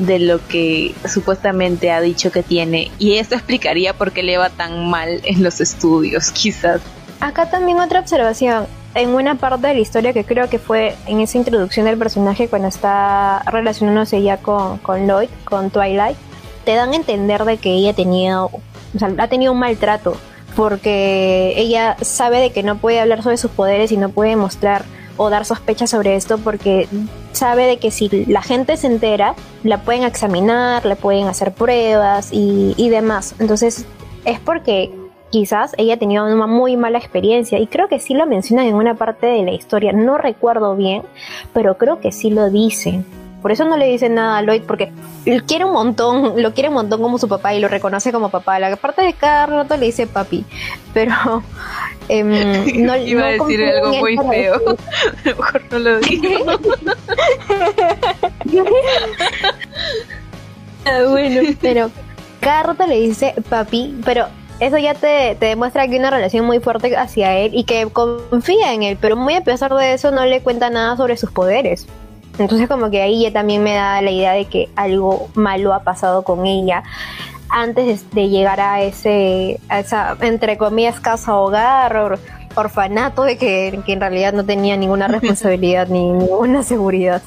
de 0.00 0.18
lo 0.18 0.46
que 0.48 0.94
supuestamente 1.06 1.90
ha 1.90 2.00
dicho 2.00 2.32
que 2.32 2.42
tiene 2.42 2.90
y 2.98 3.16
esto 3.16 3.34
explicaría 3.34 3.92
por 3.92 4.12
qué 4.12 4.22
le 4.22 4.38
va 4.38 4.48
tan 4.48 4.88
mal 4.88 5.20
en 5.24 5.42
los 5.42 5.60
estudios, 5.60 6.30
quizás. 6.30 6.80
Acá 7.20 7.50
también 7.50 7.78
otra 7.78 8.00
observación. 8.00 8.66
En 8.94 9.10
una 9.10 9.36
parte 9.36 9.68
de 9.68 9.74
la 9.74 9.80
historia 9.80 10.12
que 10.12 10.24
creo 10.24 10.48
que 10.48 10.58
fue 10.58 10.96
en 11.06 11.20
esa 11.20 11.38
introducción 11.38 11.86
del 11.86 11.98
personaje 11.98 12.48
cuando 12.48 12.66
está 12.66 13.42
relacionándose 13.46 14.20
ya 14.22 14.38
con, 14.38 14.78
con 14.78 15.06
Lloyd, 15.06 15.28
con 15.44 15.70
Twilight, 15.70 16.16
te 16.64 16.74
dan 16.74 16.92
a 16.92 16.96
entender 16.96 17.44
de 17.44 17.58
que 17.58 17.72
ella 17.72 17.92
tenía, 17.92 18.42
o 18.42 18.50
sea, 18.98 19.12
ha 19.18 19.28
tenido 19.28 19.52
un 19.52 19.58
maltrato 19.58 20.16
porque 20.56 21.52
ella 21.56 21.96
sabe 22.00 22.40
de 22.40 22.50
que 22.50 22.62
no 22.62 22.78
puede 22.78 23.00
hablar 23.00 23.22
sobre 23.22 23.36
sus 23.36 23.50
poderes 23.50 23.92
y 23.92 23.96
no 23.96 24.08
puede 24.08 24.34
mostrar 24.34 24.84
o 25.22 25.28
dar 25.28 25.44
sospechas 25.44 25.90
sobre 25.90 26.16
esto 26.16 26.38
porque 26.38 26.88
sabe 27.32 27.66
de 27.66 27.76
que 27.76 27.90
si 27.90 28.08
la 28.24 28.40
gente 28.40 28.78
se 28.78 28.86
entera, 28.86 29.34
la 29.64 29.82
pueden 29.82 30.04
examinar, 30.04 30.86
le 30.86 30.96
pueden 30.96 31.26
hacer 31.26 31.52
pruebas 31.52 32.30
y, 32.32 32.72
y 32.78 32.88
demás. 32.88 33.34
Entonces 33.38 33.84
es 34.24 34.40
porque 34.40 34.90
quizás 35.28 35.74
ella 35.76 35.98
tenía 35.98 36.24
una 36.24 36.46
muy 36.46 36.78
mala 36.78 36.96
experiencia 36.96 37.58
y 37.58 37.66
creo 37.66 37.86
que 37.86 37.98
sí 37.98 38.14
lo 38.14 38.24
mencionan 38.24 38.64
en 38.64 38.76
una 38.76 38.94
parte 38.94 39.26
de 39.26 39.42
la 39.42 39.52
historia, 39.52 39.92
no 39.92 40.16
recuerdo 40.16 40.74
bien, 40.74 41.02
pero 41.52 41.76
creo 41.76 42.00
que 42.00 42.12
sí 42.12 42.30
lo 42.30 42.48
dicen. 42.48 43.04
Por 43.42 43.52
eso 43.52 43.64
no 43.64 43.76
le 43.76 43.86
dicen 43.86 44.14
nada 44.14 44.38
a 44.38 44.42
Lloyd 44.42 44.62
porque 44.66 44.92
él 45.24 45.44
quiere 45.44 45.64
un 45.64 45.72
montón, 45.72 46.40
lo 46.42 46.52
quiere 46.52 46.68
un 46.68 46.74
montón 46.74 47.00
como 47.00 47.18
su 47.18 47.28
papá 47.28 47.54
y 47.54 47.60
lo 47.60 47.68
reconoce 47.68 48.12
como 48.12 48.28
papá. 48.30 48.58
La 48.58 48.76
parte 48.76 49.02
de 49.02 49.14
cada 49.14 49.46
rato 49.46 49.76
le 49.76 49.86
dice 49.86 50.06
papi, 50.06 50.44
pero 50.92 51.14
em, 52.08 52.28
no 52.84 52.96
Iba 52.96 53.28
a 53.28 53.36
no 53.36 53.44
decir 53.44 53.60
confía 53.60 53.70
en 53.70 53.76
algo 53.76 53.92
muy 53.94 54.16
feo. 54.16 54.58
decir- 54.58 54.76
Mejor 55.24 55.62
no 55.70 55.78
lo 55.78 56.00
digo. 56.00 56.44
Ah, 60.84 61.02
bueno, 61.08 61.40
pero 61.60 61.90
cada 62.40 62.62
rato 62.62 62.86
le 62.86 62.96
dice 63.00 63.34
papi, 63.48 64.00
pero 64.04 64.26
eso 64.60 64.78
ya 64.78 64.94
te, 64.94 65.36
te 65.38 65.46
demuestra 65.46 65.86
que 65.86 65.92
hay 65.94 65.98
una 65.98 66.10
relación 66.10 66.44
muy 66.46 66.58
fuerte 66.60 66.96
hacia 66.96 67.36
él 67.38 67.52
y 67.54 67.64
que 67.64 67.86
confía 67.92 68.72
en 68.72 68.82
él, 68.82 68.98
pero 69.00 69.16
muy 69.16 69.34
a 69.34 69.42
pesar 69.44 69.74
de 69.74 69.92
eso 69.92 70.10
no 70.10 70.24
le 70.24 70.42
cuenta 70.42 70.70
nada 70.70 70.96
sobre 70.96 71.16
sus 71.16 71.30
poderes. 71.30 71.86
Entonces 72.40 72.68
como 72.68 72.90
que 72.90 73.02
ahí 73.02 73.22
ya 73.22 73.32
también 73.32 73.62
me 73.62 73.74
da 73.74 74.00
la 74.00 74.10
idea 74.10 74.32
de 74.32 74.46
que 74.46 74.68
algo 74.76 75.28
malo 75.34 75.74
ha 75.74 75.82
pasado 75.82 76.22
con 76.22 76.46
ella 76.46 76.82
antes 77.50 78.10
de, 78.12 78.28
llegar 78.28 78.60
a 78.60 78.80
ese, 78.82 79.60
a 79.68 79.80
esa, 79.80 80.16
entre 80.20 80.56
comillas, 80.56 81.00
casa 81.00 81.36
hogar 81.36 81.96
o 81.96 82.18
orfanato 82.54 83.22
de 83.24 83.36
que, 83.36 83.80
que 83.84 83.92
en 83.92 84.00
realidad 84.00 84.32
no 84.32 84.44
tenía 84.44 84.76
ninguna 84.76 85.08
responsabilidad 85.08 85.88
ni 85.88 86.12
ninguna 86.12 86.62
seguridad. 86.62 87.22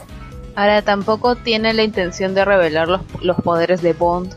Ahora 0.55 0.81
tampoco 0.81 1.35
tiene 1.35 1.73
la 1.73 1.83
intención 1.83 2.33
de 2.33 2.45
revelar 2.45 2.87
los, 2.87 3.01
los 3.21 3.37
poderes 3.37 3.81
de 3.81 3.93
Bond, 3.93 4.33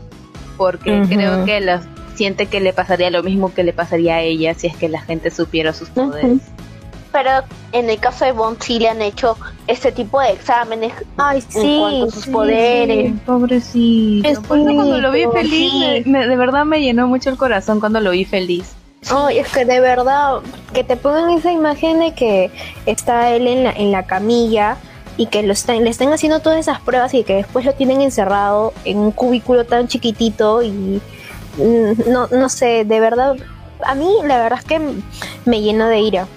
porque 0.57 1.03
creo 1.07 1.45
que 1.45 1.61
las, 1.61 1.85
siente 2.15 2.47
que 2.47 2.59
le 2.59 2.73
pasaría 2.73 3.09
lo 3.11 3.23
mismo 3.23 3.53
que 3.53 3.63
le 3.63 3.73
pasaría 3.73 4.15
a 4.15 4.21
ella 4.21 4.53
si 4.55 4.67
es 4.67 4.75
que 4.75 4.89
la 4.89 5.01
gente 5.01 5.29
supiera 5.31 5.71
sus 5.73 5.89
poderes. 5.89 6.41
Pero 7.11 7.29
en 7.71 7.89
el 7.89 7.99
caso 7.99 8.25
de 8.25 8.31
Bond 8.31 8.57
sí 8.61 8.79
le 8.79 8.89
han 8.89 9.01
hecho 9.01 9.37
este 9.67 9.91
tipo 9.91 10.19
de 10.21 10.31
exámenes 10.31 10.93
Ay, 11.17 11.43
en 11.55 11.79
cuanto 11.79 12.05
a 12.05 12.11
sus 12.11 12.27
poderes. 12.27 13.13
pobrecito. 13.25 14.27
Es 14.27 14.39
Por 14.39 14.57
eso 14.59 14.73
cuando 14.73 14.97
lo 14.99 15.11
vi 15.11 15.25
feliz, 15.33 15.71
sí. 15.71 16.03
me- 16.05 16.19
me- 16.19 16.27
de 16.27 16.35
verdad 16.35 16.65
me 16.65 16.81
llenó 16.81 17.07
mucho 17.07 17.29
el 17.29 17.37
corazón 17.37 17.79
cuando 17.79 17.99
lo 17.99 18.11
vi 18.11 18.25
feliz. 18.25 18.73
Ay, 19.11 19.37
es 19.39 19.47
que 19.49 19.63
de 19.65 19.79
verdad, 19.79 20.39
que 20.73 20.83
te 20.83 20.95
pongan 20.97 21.29
esa 21.31 21.51
imagen 21.51 21.99
de 21.99 22.13
que 22.13 22.49
está 22.85 23.29
él 23.31 23.47
en 23.47 23.63
la, 23.65 23.71
en 23.71 23.91
la 23.91 24.03
camilla 24.07 24.77
y 25.17 25.27
que 25.27 25.43
lo 25.43 25.53
están, 25.53 25.83
le 25.83 25.89
están 25.89 26.11
haciendo 26.13 26.39
todas 26.39 26.59
esas 26.59 26.79
pruebas 26.81 27.13
y 27.13 27.23
que 27.23 27.35
después 27.35 27.65
lo 27.65 27.73
tienen 27.73 28.01
encerrado 28.01 28.73
en 28.85 28.97
un 28.97 29.11
cubículo 29.11 29.65
tan 29.65 29.87
chiquitito 29.87 30.61
y 30.63 31.01
no, 31.57 32.27
no 32.27 32.49
sé, 32.49 32.85
de 32.85 32.99
verdad, 32.99 33.35
a 33.85 33.95
mí 33.95 34.09
la 34.25 34.37
verdad 34.37 34.59
es 34.59 34.65
que 34.65 34.79
me 35.45 35.61
lleno 35.61 35.87
de 35.87 35.99
ira. 36.01 36.27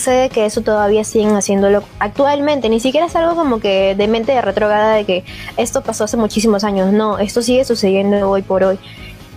Sé 0.00 0.12
de 0.12 0.28
que 0.30 0.46
eso 0.46 0.62
todavía 0.62 1.04
siguen 1.04 1.36
haciéndolo 1.36 1.82
actualmente, 1.98 2.70
ni 2.70 2.80
siquiera 2.80 3.04
es 3.04 3.14
algo 3.16 3.34
como 3.34 3.60
que 3.60 3.94
de 3.94 4.08
mente 4.08 4.32
de 4.32 4.40
retrograda 4.40 4.94
de 4.94 5.04
que 5.04 5.24
esto 5.58 5.82
pasó 5.82 6.04
hace 6.04 6.16
muchísimos 6.16 6.64
años, 6.64 6.90
no, 6.90 7.18
esto 7.18 7.42
sigue 7.42 7.66
sucediendo 7.66 8.30
hoy 8.30 8.40
por 8.40 8.64
hoy. 8.64 8.78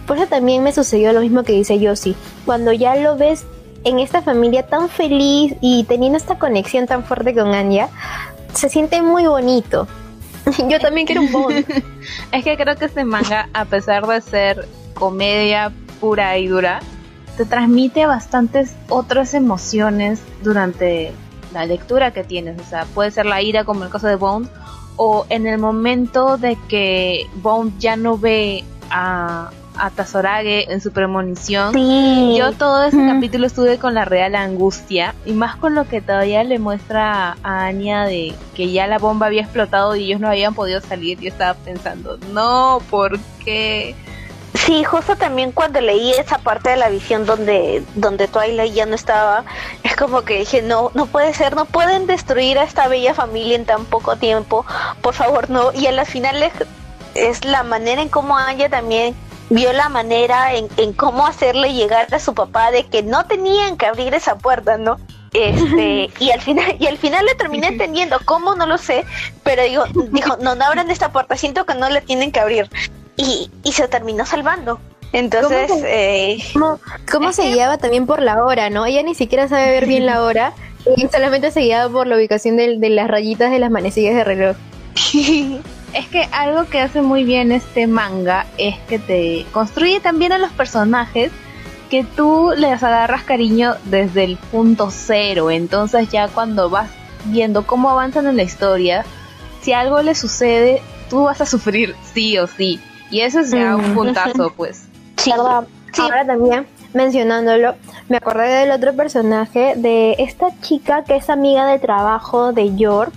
Por 0.08 0.15
eso 0.15 0.28
también 0.28 0.63
me 0.63 0.71
sucedió 0.71 1.12
lo 1.12 1.19
mismo 1.19 1.43
que 1.43 1.52
dice 1.52 1.80
Yossi, 1.80 2.15
cuando 2.45 2.71
ya 2.71 2.95
lo 2.95 3.17
ves 3.17 3.45
en 3.84 3.99
esta 3.99 4.21
familia 4.21 4.65
tan 4.65 4.88
feliz 4.88 5.54
y 5.60 5.84
teniendo 5.84 6.17
esta 6.17 6.39
conexión 6.39 6.88
tan 6.88 7.04
fuerte 7.04 7.34
con 7.34 7.54
Anya, 7.54 7.89
se 8.54 8.69
siente 8.69 9.02
muy 9.02 9.28
bonito. 9.28 9.86
Yo 10.69 10.80
también 10.80 11.06
quiero 11.06 11.23
un 11.23 11.32
Bond. 11.34 11.65
es 12.32 12.43
que 12.45 12.56
creo 12.56 12.78
que 12.78 12.86
este 12.86 13.04
manga, 13.04 13.49
a 13.54 13.65
pesar 13.65 14.08
de 14.08 14.21
ser 14.21 14.65
comedia 14.93 15.73
pura 15.99 16.38
y 16.38 16.47
dura, 16.47 16.80
te 17.38 17.46
transmite 17.46 18.06
bastantes 18.06 18.76
otras 18.89 19.34
emociones 19.34 20.22
durante 20.43 21.12
la 21.54 21.65
lectura 21.65 22.12
que 22.12 22.24
tienes. 22.24 22.60
O 22.60 22.63
sea, 22.63 22.86
puede 22.86 23.12
ser 23.12 23.26
la 23.26 23.41
ira 23.41 23.63
como 23.63 23.82
en 23.82 23.88
el 23.88 23.91
caso 23.91 24.08
de 24.08 24.15
Bond, 24.15 24.50
o 24.96 25.26
en 25.30 25.48
el 25.48 25.58
momento 25.58 26.38
de 26.38 26.58
que 26.67 27.28
Bond 27.36 27.80
ya 27.80 27.96
no 27.96 28.17
ve 28.17 28.63
a, 28.91 29.50
a 29.78 29.89
Tazorage 29.89 30.72
en 30.72 30.82
su 30.82 30.91
premonición. 30.91 31.74
Yo 32.36 32.52
todo 32.54 32.84
ese 32.84 33.06
capítulo 33.06 33.48
estuve 33.48 33.78
con 33.78 33.93
la 33.93 34.06
real 34.06 34.36
angustia 34.36 35.15
y 35.26 35.34
más 35.34 35.56
con 35.56 35.76
lo 35.76 35.88
que 35.88 36.02
todavía 36.02 36.43
le 36.43 36.60
muestra 36.60 37.38
a 37.43 37.65
Anya 37.65 38.04
de 38.06 38.34
que 38.56 38.72
ya 38.72 38.88
la 38.88 39.00
bomba 39.00 39.28
había 39.28 39.41
explotado 39.41 39.96
y 39.96 40.06
ellos 40.06 40.19
no 40.19 40.28
habían 40.28 40.54
podido 40.54 40.82
salir. 40.82 41.19
Yo 41.19 41.30
estaba 41.30 41.56
pensando, 41.56 42.17
no, 42.32 42.82
¿por 42.89 43.19
qué? 43.43 43.96
Sí, 44.65 44.86
justo 44.86 45.17
también 45.17 45.52
cuando 45.52 45.82
leí 45.82 46.12
esa 46.12 46.38
parte 46.38 46.69
de 46.69 46.78
la 46.78 46.88
visión 46.88 47.26
donde, 47.26 47.84
donde 47.95 48.30
Twilight 48.30 48.73
ya 48.73 48.86
no 48.86 48.95
estaba, 48.95 49.43
es 49.84 49.93
como 49.97 50.21
que 50.21 50.39
dije, 50.39 50.62
no, 50.62 50.89
no 50.93 51.06
puede 51.06 51.34
ser, 51.34 51.54
no 51.54 51.65
pueden 51.65 52.08
destruir 52.08 52.58
a 52.58 52.63
esta 52.63 52.88
bella 52.88 53.13
familia 53.13 53.58
en 53.58 53.65
tan 53.65 53.84
poco 53.84 54.15
tiempo, 54.15 54.65
por 55.02 55.15
favor, 55.15 55.49
no. 55.49 55.73
Y 55.73 55.88
a 55.88 55.91
las 55.91 56.08
finales 56.08 56.54
es 57.13 57.43
la 57.43 57.63
manera 57.63 58.02
en 58.02 58.08
cómo 58.08 58.38
Anya 58.38 58.69
también 58.69 59.15
vio 59.49 59.73
la 59.73 59.89
manera 59.89 60.54
en, 60.54 60.69
en, 60.78 60.93
cómo 60.93 61.28
hacerle 61.28 61.73
llegar 61.73 62.13
a 62.13 62.19
su 62.19 62.34
papá 62.34 62.71
de 62.71 62.86
que 62.86 63.04
no 63.04 63.26
tenían 63.26 63.76
que 63.76 63.86
abrir 63.86 64.13
esa 64.13 64.38
puerta, 64.38 64.78
¿no? 64.78 64.97
Este, 65.34 66.10
y 66.19 66.32
al 66.32 66.41
final, 66.41 66.78
y 66.80 66.88
al 66.88 66.97
final 66.97 67.26
le 67.26 67.36
terminé 67.36 67.67
entendiendo 67.67 68.17
cómo 68.23 68.56
no 68.56 68.65
lo 68.65 68.78
sé, 68.78 69.04
pero 69.43 69.63
digo, 69.63 69.84
dijo, 70.12 70.38
no, 70.38 70.56
no 70.56 70.63
abran 70.63 70.89
esta 70.89 71.12
puerta, 71.12 71.36
siento 71.36 71.65
que 71.65 71.76
no 71.76 71.89
la 71.89 71.99
tienen 71.99 72.32
que 72.32 72.39
abrir. 72.39 72.69
Y, 73.15 73.49
y 73.63 73.71
se 73.71 73.88
terminó 73.88 74.26
salvando. 74.26 74.80
Entonces, 75.12 75.69
¿cómo, 75.69 75.84
eh, 75.86 76.38
¿cómo, 76.54 76.80
cómo 77.12 77.34
se 77.34 77.52
guiaba 77.52 77.78
también 77.78 78.08
por 78.08 78.21
la 78.21 78.43
hora, 78.43 78.71
no? 78.71 78.86
Ella 78.86 79.04
ni 79.04 79.13
siquiera 79.13 79.47
sabe 79.47 79.67
ver 79.69 79.86
bien 79.86 80.08
la 80.08 80.23
hora 80.23 80.54
y 80.97 81.08
solamente 81.08 81.52
se 81.52 81.62
guiaba 81.62 81.91
por 81.91 82.08
la 82.08 82.15
ubicación 82.15 82.58
de, 82.58 82.80
de 82.80 82.89
las 82.89 83.08
rayitas 83.08 83.52
de 83.52 83.60
las 83.60 83.69
manecillas 83.71 84.15
de 84.15 84.23
reloj. 84.23 84.58
Es 85.93 86.08
que 86.08 86.28
algo 86.32 86.65
que 86.65 86.80
hace 86.80 87.04
muy 87.04 87.23
bien 87.23 87.52
este 87.52 87.86
manga 87.86 88.47
es 88.58 88.80
que 88.89 88.97
te 88.97 89.45
construye 89.52 89.99
también 89.99 90.32
a 90.32 90.39
los 90.39 90.52
personajes 90.52 91.32
que 91.91 92.04
tú 92.04 92.52
les 92.58 92.82
agarras 92.82 93.21
cariño 93.21 93.76
desde 93.86 94.23
el 94.23 94.38
punto 94.38 94.89
cero. 94.89 95.52
Entonces 95.52 96.10
ya 96.10 96.30
cuando 96.30 96.71
vas 96.71 96.89
viendo 97.26 97.67
cómo 97.67 97.91
avanzan 97.91 98.26
en 98.26 98.38
la 98.38 98.41
historia, 98.41 99.06
si 99.62 99.73
algo 99.73 100.02
les 100.02 100.17
sucede, 100.17 100.82
tú 101.12 101.26
vas 101.26 101.41
a 101.41 101.45
sufrir 101.45 101.95
sí 102.12 102.39
o 102.39 102.47
sí. 102.47 102.80
Y 103.13 103.21
eso 103.21 103.41
es 103.41 103.52
ya 103.52 103.76
un 103.76 103.93
puntazo, 103.93 104.52
pues. 104.58 104.88
Sí, 105.17 105.32
sí. 105.93 106.02
Ahora 106.02 106.26
también 106.26 106.65
mencionándolo, 106.95 107.76
me 108.10 108.17
acordé 108.17 108.47
del 108.47 108.71
otro 108.71 108.95
personaje, 108.95 109.73
de 109.76 110.15
esta 110.17 110.47
chica 110.62 111.04
que 111.04 111.17
es 111.17 111.30
amiga 111.30 111.67
de 111.67 111.78
trabajo 111.78 112.54
de 112.54 112.76
Yor, 112.76 113.12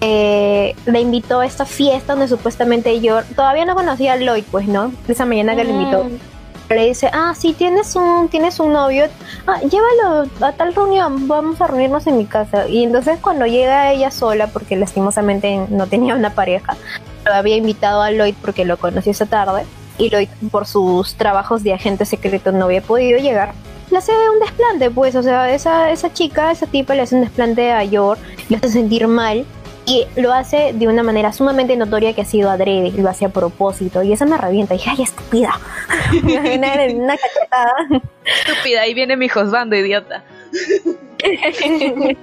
eh, 0.00 0.74
le 0.86 1.00
invitó 1.00 1.38
a 1.38 1.46
esta 1.46 1.64
fiesta 1.64 2.14
donde 2.14 2.26
supuestamente 2.26 3.00
yo 3.00 3.22
todavía 3.36 3.64
no 3.64 3.76
conocía 3.76 4.14
a 4.14 4.16
Lloyd, 4.16 4.44
pues, 4.50 4.66
¿no? 4.66 4.90
Esa 5.06 5.24
mañana 5.24 5.54
que 5.54 5.62
le 5.62 5.70
invitó. 5.70 6.04
Le 6.68 6.86
dice, 6.86 7.08
ah, 7.12 7.32
sí, 7.36 7.54
tienes 7.54 7.94
un, 7.94 8.28
tienes 8.28 8.58
un 8.58 8.72
novio, 8.72 9.06
ah, 9.46 9.60
llévalo 9.60 10.28
a 10.40 10.52
tal 10.52 10.74
reunión, 10.74 11.28
vamos 11.28 11.60
a 11.60 11.68
reunirnos 11.68 12.08
en 12.08 12.18
mi 12.18 12.26
casa. 12.26 12.68
Y 12.68 12.82
entonces 12.82 13.18
cuando 13.20 13.46
llega 13.46 13.92
ella 13.92 14.10
sola, 14.10 14.48
porque 14.48 14.74
lastimosamente 14.76 15.64
no 15.70 15.86
tenía 15.86 16.16
una 16.16 16.30
pareja, 16.30 16.76
lo 17.28 17.34
había 17.34 17.56
invitado 17.56 18.02
a 18.02 18.10
Lloyd 18.10 18.34
porque 18.40 18.64
lo 18.64 18.76
conocí 18.76 19.10
esa 19.10 19.26
tarde, 19.26 19.64
y 19.98 20.10
Lloyd 20.10 20.28
por 20.50 20.66
sus 20.66 21.14
trabajos 21.14 21.62
de 21.62 21.74
agente 21.74 22.04
secreto 22.04 22.52
no 22.52 22.66
había 22.66 22.82
podido 22.82 23.18
llegar, 23.18 23.52
le 23.90 23.98
hace 23.98 24.12
un 24.12 24.40
desplante, 24.40 24.90
pues, 24.90 25.14
o 25.14 25.22
sea, 25.22 25.52
esa, 25.52 25.90
esa 25.90 26.12
chica, 26.12 26.50
esa 26.50 26.66
tipa 26.66 26.94
le 26.94 27.02
hace 27.02 27.14
un 27.14 27.22
desplante 27.22 27.72
a 27.72 27.84
Yor, 27.84 28.18
le 28.48 28.56
hace 28.56 28.70
sentir 28.70 29.06
mal, 29.08 29.46
y 29.88 30.06
lo 30.16 30.34
hace 30.34 30.74
de 30.74 30.86
una 30.86 31.02
manera 31.02 31.32
sumamente 31.32 31.74
notoria 31.74 32.12
que 32.12 32.20
ha 32.20 32.26
sido 32.26 32.50
adrede, 32.50 32.92
lo 32.92 33.08
hace 33.08 33.24
a 33.24 33.30
propósito. 33.30 34.02
Y 34.02 34.12
eso 34.12 34.26
me 34.26 34.36
revienta. 34.36 34.74
Y 34.74 34.76
dije, 34.76 34.90
ay, 34.90 35.02
estúpida. 35.02 35.58
una, 36.22 37.16
cachetada. 37.16 37.72
Estúpida, 38.46 38.82
ahí 38.82 38.92
viene 38.92 39.16
mi 39.16 39.30
josbando, 39.30 39.74
idiota. 39.74 40.22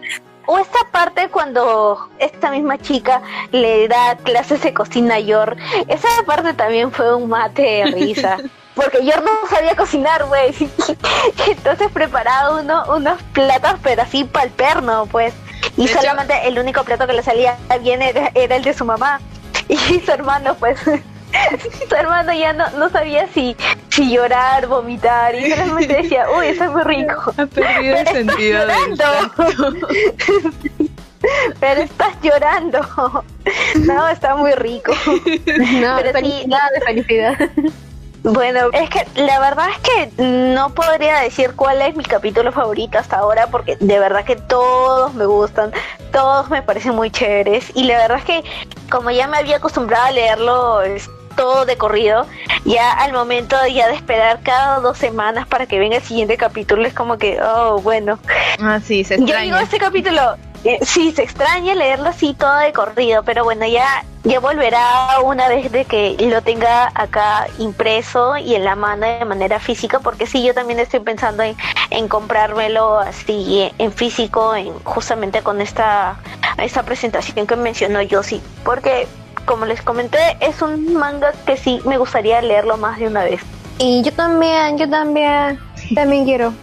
o 0.47 0.59
esta 0.59 0.79
parte 0.91 1.29
cuando 1.29 2.09
esta 2.19 2.51
misma 2.51 2.77
chica 2.77 3.21
le 3.51 3.87
da 3.87 4.15
clases 4.17 4.61
de 4.61 4.73
cocina 4.73 5.15
a 5.15 5.19
Yor, 5.19 5.57
esa 5.87 6.07
parte 6.25 6.53
también 6.53 6.91
fue 6.91 7.15
un 7.15 7.29
mate 7.29 7.61
de 7.61 7.85
risa. 7.85 8.37
Porque 8.75 9.05
Yor 9.05 9.23
no 9.23 9.31
sabía 9.49 9.75
cocinar, 9.75 10.25
güey. 10.25 10.53
Entonces 11.47 11.89
preparaba 11.93 12.59
uno, 12.59 12.83
unos 12.93 13.21
platos, 13.31 13.75
pero 13.81 14.01
así 14.01 14.25
para 14.25 14.45
el 14.45 14.51
perno, 14.51 15.07
pues. 15.09 15.33
Y 15.77 15.87
solamente 15.87 16.47
el 16.47 16.59
único 16.59 16.83
plato 16.83 17.07
que 17.07 17.13
le 17.13 17.23
salía 17.23 17.57
bien 17.81 18.01
era, 18.01 18.31
el 18.35 18.63
de 18.63 18.73
su 18.73 18.83
mamá. 18.83 19.21
Y 19.69 19.77
su 19.77 20.11
hermano, 20.11 20.55
pues, 20.55 20.77
su 21.89 21.95
hermano 21.95 22.33
ya 22.33 22.53
no, 22.53 22.69
no 22.71 22.89
sabía 22.89 23.27
si, 23.33 23.55
si 23.89 24.11
llorar, 24.11 24.67
vomitar, 24.67 25.35
y 25.35 25.51
solamente 25.51 26.01
decía, 26.01 26.27
uy, 26.37 26.47
eso 26.47 26.65
es 26.65 26.71
muy 26.71 26.83
rico. 26.83 27.33
Ha 27.37 27.45
perdido 27.45 27.97
el 27.97 28.07
sentido 28.13 28.61
Pero 31.59 31.81
estás 31.81 32.13
llorando. 32.21 32.79
No, 33.83 34.07
está 34.07 34.35
muy 34.35 34.51
rico. 34.51 34.93
No, 35.81 35.97
pero 35.97 36.19
sí, 36.19 36.43
nada 36.45 36.69
de 36.71 36.81
felicidad. 36.81 37.35
Bueno, 38.25 38.69
es 38.73 38.89
que 38.89 39.05
la 39.21 39.39
verdad 39.39 39.67
es 39.69 39.77
que 39.79 40.23
no 40.23 40.73
podría 40.73 41.19
decir 41.19 41.53
cuál 41.55 41.79
es 41.83 41.95
mi 41.95 42.03
capítulo 42.03 42.51
favorito 42.51 42.97
hasta 42.97 43.17
ahora 43.17 43.47
porque 43.47 43.75
de 43.79 43.99
verdad 43.99 44.25
que 44.25 44.35
todos 44.35 45.13
me 45.13 45.27
gustan, 45.27 45.71
todos 46.11 46.49
me 46.49 46.63
parecen 46.63 46.95
muy 46.95 47.11
chéveres 47.11 47.71
y 47.75 47.83
la 47.83 47.99
verdad 47.99 48.17
es 48.17 48.25
que 48.25 48.43
como 48.89 49.11
ya 49.11 49.27
me 49.27 49.37
había 49.37 49.57
acostumbrado 49.57 50.05
a 50.07 50.11
leerlo 50.11 50.81
todo 51.35 51.65
de 51.65 51.77
corrido, 51.77 52.25
ya 52.63 52.91
al 52.91 53.13
momento 53.13 53.55
ya 53.67 53.87
de 53.87 53.95
esperar 53.95 54.39
cada 54.43 54.79
dos 54.79 54.97
semanas 54.97 55.47
para 55.47 55.65
que 55.65 55.79
venga 55.79 55.97
el 55.97 56.03
siguiente 56.03 56.37
capítulo 56.37 56.85
es 56.85 56.93
como 56.93 57.17
que, 57.17 57.39
oh, 57.41 57.79
bueno. 57.81 58.19
Ah, 58.59 58.79
sí, 58.83 59.03
se 59.03 59.15
extraña. 59.15 59.39
Yo 59.39 59.45
digo 59.45 59.57
este 59.57 59.77
capítulo, 59.77 60.37
eh, 60.63 60.79
sí, 60.81 61.11
se 61.11 61.21
extraña 61.21 61.75
leerlo 61.75 62.09
así 62.09 62.33
todo 62.33 62.57
de 62.57 62.73
corrido, 62.73 63.23
pero 63.23 63.43
bueno, 63.43 63.67
ya, 63.67 64.03
ya 64.23 64.39
volverá 64.39 65.19
una 65.23 65.47
vez 65.47 65.71
de 65.71 65.85
que 65.85 66.15
lo 66.19 66.41
tenga 66.41 66.91
acá 66.95 67.45
impreso 67.59 68.35
y 68.37 68.55
en 68.55 68.65
la 68.65 68.75
mano 68.75 69.05
de 69.05 69.25
manera 69.25 69.59
física, 69.59 69.99
porque 69.99 70.25
sí, 70.25 70.43
yo 70.43 70.55
también 70.55 70.79
estoy 70.79 71.01
pensando 71.01 71.43
en, 71.43 71.55
en 71.91 72.07
comprármelo 72.07 72.97
así 72.97 73.71
en 73.77 73.91
físico, 73.91 74.55
en 74.55 74.73
justamente 74.83 75.43
con 75.43 75.61
esta, 75.61 76.17
esta 76.57 76.81
presentación 76.81 77.45
que 77.45 77.55
mencionó 77.55 78.01
Yossi, 78.01 78.41
porque 78.63 79.07
como 79.45 79.65
les 79.65 79.81
comenté, 79.81 80.19
es 80.39 80.61
un 80.61 80.93
manga 80.93 81.31
que 81.45 81.57
sí 81.57 81.79
me 81.85 81.97
gustaría 81.97 82.41
leerlo 82.41 82.77
más 82.77 82.99
de 82.99 83.07
una 83.07 83.23
vez. 83.23 83.41
Y 83.77 84.01
yo 84.03 84.11
también, 84.13 84.77
yo 84.77 84.89
también, 84.89 85.59
también 85.93 86.25
quiero. 86.25 86.53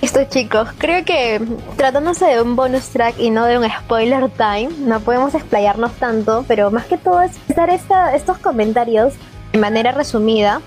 Listo 0.00 0.24
chicos, 0.24 0.68
creo 0.78 1.04
que 1.04 1.40
tratándose 1.76 2.24
de 2.26 2.42
un 2.42 2.56
bonus 2.56 2.88
track 2.88 3.20
y 3.20 3.30
no 3.30 3.44
de 3.44 3.56
un 3.56 3.70
spoiler 3.70 4.28
time, 4.30 4.70
no 4.78 4.98
podemos 4.98 5.32
explayarnos 5.34 5.92
tanto, 5.92 6.44
pero 6.48 6.72
más 6.72 6.86
que 6.86 6.98
todo 6.98 7.22
es 7.22 7.38
dar 7.54 7.70
esta, 7.70 8.12
estos 8.16 8.38
comentarios 8.38 9.14
de 9.52 9.60
manera 9.60 9.92
resumida 9.92 10.60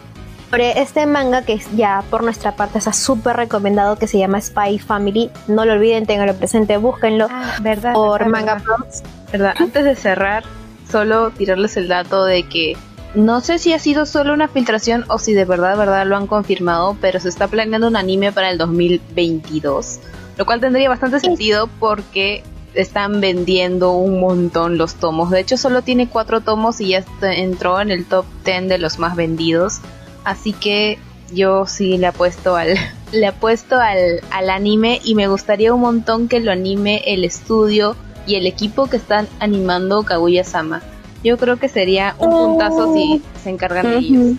sobre 0.49 0.79
este 0.79 1.05
manga 1.05 1.41
que 1.41 1.59
ya 1.75 2.01
por 2.09 2.23
nuestra 2.23 2.55
parte 2.55 2.77
está 2.77 2.93
súper 2.93 3.35
recomendado 3.35 3.97
que 3.97 4.07
se 4.07 4.17
llama 4.19 4.39
Spy 4.39 4.79
Family. 4.79 5.29
No 5.49 5.65
lo 5.65 5.73
olviden, 5.73 6.05
tenganlo 6.05 6.33
presente, 6.35 6.77
búsquenlo 6.77 7.27
ah, 7.29 7.57
¿verdad, 7.61 7.91
por 7.93 8.19
verdad, 8.19 8.31
Manga 8.31 8.53
¿verdad? 8.53 9.03
¿Verdad? 9.33 9.53
Antes 9.59 9.83
de 9.83 9.95
cerrar, 9.97 10.43
solo 10.89 11.31
tirarles 11.31 11.77
el 11.77 11.87
dato 11.87 12.25
de 12.25 12.43
que 12.43 12.77
no 13.15 13.39
sé 13.39 13.59
si 13.59 13.71
ha 13.71 13.79
sido 13.79 14.05
solo 14.05 14.33
una 14.33 14.49
filtración 14.49 15.05
o 15.07 15.17
si 15.19 15.33
de 15.33 15.45
verdad, 15.45 15.77
verdad 15.77 16.05
lo 16.05 16.17
han 16.17 16.27
confirmado, 16.27 16.97
pero 16.99 17.19
se 17.19 17.29
está 17.29 17.47
planeando 17.47 17.87
un 17.87 17.95
anime 17.95 18.33
para 18.33 18.49
el 18.49 18.57
2022, 18.57 19.99
lo 20.37 20.45
cual 20.45 20.59
tendría 20.59 20.89
bastante 20.89 21.21
sentido 21.21 21.69
porque 21.79 22.43
están 22.73 23.21
vendiendo 23.21 23.93
un 23.93 24.19
montón 24.19 24.77
los 24.77 24.95
tomos. 24.95 25.31
De 25.31 25.39
hecho, 25.39 25.55
solo 25.55 25.81
tiene 25.81 26.09
cuatro 26.09 26.41
tomos 26.41 26.81
y 26.81 26.89
ya 26.89 27.05
entró 27.21 27.79
en 27.79 27.89
el 27.89 28.05
top 28.05 28.25
10 28.43 28.67
de 28.67 28.77
los 28.79 28.99
más 28.99 29.15
vendidos. 29.15 29.79
Así 30.25 30.51
que 30.51 30.99
yo 31.31 31.65
sí 31.67 31.97
le 31.97 32.07
apuesto 32.07 32.57
al, 32.57 32.75
le 33.13 33.27
apuesto 33.27 33.77
al, 33.79 34.21
al 34.29 34.49
anime 34.49 34.99
y 35.05 35.15
me 35.15 35.27
gustaría 35.27 35.73
un 35.73 35.81
montón 35.81 36.27
que 36.27 36.41
lo 36.41 36.51
anime 36.51 37.01
el 37.05 37.23
estudio 37.23 37.95
y 38.25 38.35
el 38.35 38.47
equipo 38.47 38.87
que 38.87 38.97
están 38.97 39.27
animando 39.39 40.03
Kaguya-sama. 40.03 40.81
Yo 41.23 41.37
creo 41.37 41.57
que 41.57 41.69
sería 41.69 42.15
un 42.19 42.29
puntazo 42.29 42.93
si 42.93 43.21
se 43.43 43.49
encargan 43.49 43.89
de 43.89 43.97
ellos. 43.97 44.37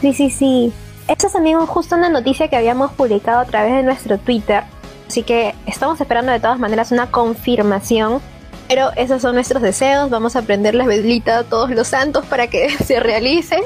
Sí, 0.00 0.12
sí, 0.12 0.30
sí. 0.30 0.72
Esta 1.08 1.26
es 1.26 1.32
también 1.32 1.58
justo 1.66 1.96
una 1.96 2.08
noticia 2.08 2.48
que 2.48 2.56
habíamos 2.56 2.92
publicado 2.92 3.40
a 3.40 3.44
través 3.44 3.74
de 3.74 3.82
nuestro 3.82 4.18
Twitter. 4.18 4.62
Así 5.08 5.22
que 5.22 5.54
estamos 5.66 6.00
esperando 6.00 6.30
de 6.30 6.38
todas 6.38 6.58
maneras 6.58 6.92
una 6.92 7.10
confirmación. 7.10 8.20
Pero 8.68 8.90
esos 8.96 9.22
son 9.22 9.34
nuestros 9.34 9.62
deseos. 9.62 10.10
Vamos 10.10 10.36
a 10.36 10.42
prender 10.42 10.74
la 10.74 10.84
velita 10.84 11.38
a 11.38 11.44
todos 11.44 11.70
los 11.70 11.88
santos 11.88 12.26
para 12.26 12.48
que 12.48 12.68
se 12.84 13.00
realice. 13.00 13.56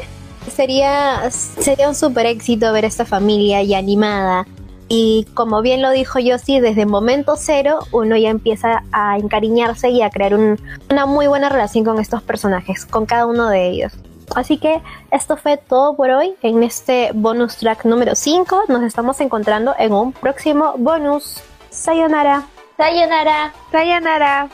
Sería, 0.50 1.30
sería 1.30 1.88
un 1.88 1.94
super 1.94 2.26
éxito 2.26 2.72
ver 2.72 2.84
esta 2.84 3.04
familia 3.04 3.62
ya 3.62 3.78
animada. 3.78 4.46
Y 4.94 5.26
como 5.32 5.62
bien 5.62 5.80
lo 5.80 5.90
dijo 5.90 6.18
Yossi, 6.18 6.60
desde 6.60 6.84
momento 6.84 7.36
cero 7.38 7.78
uno 7.92 8.14
ya 8.14 8.28
empieza 8.28 8.82
a 8.92 9.16
encariñarse 9.16 9.88
y 9.88 10.02
a 10.02 10.10
crear 10.10 10.34
una 10.34 11.06
muy 11.06 11.26
buena 11.28 11.48
relación 11.48 11.82
con 11.82 11.98
estos 11.98 12.22
personajes, 12.22 12.84
con 12.84 13.06
cada 13.06 13.24
uno 13.24 13.48
de 13.48 13.68
ellos. 13.68 13.94
Así 14.34 14.58
que 14.58 14.82
esto 15.10 15.38
fue 15.38 15.56
todo 15.56 15.96
por 15.96 16.10
hoy 16.10 16.34
en 16.42 16.62
este 16.62 17.10
bonus 17.14 17.56
track 17.56 17.86
número 17.86 18.14
5. 18.14 18.64
Nos 18.68 18.82
estamos 18.82 19.18
encontrando 19.22 19.74
en 19.78 19.94
un 19.94 20.12
próximo 20.12 20.74
bonus. 20.76 21.40
Sayonara. 21.70 22.42
Sayonara. 22.76 23.54
Sayonara. 23.70 24.50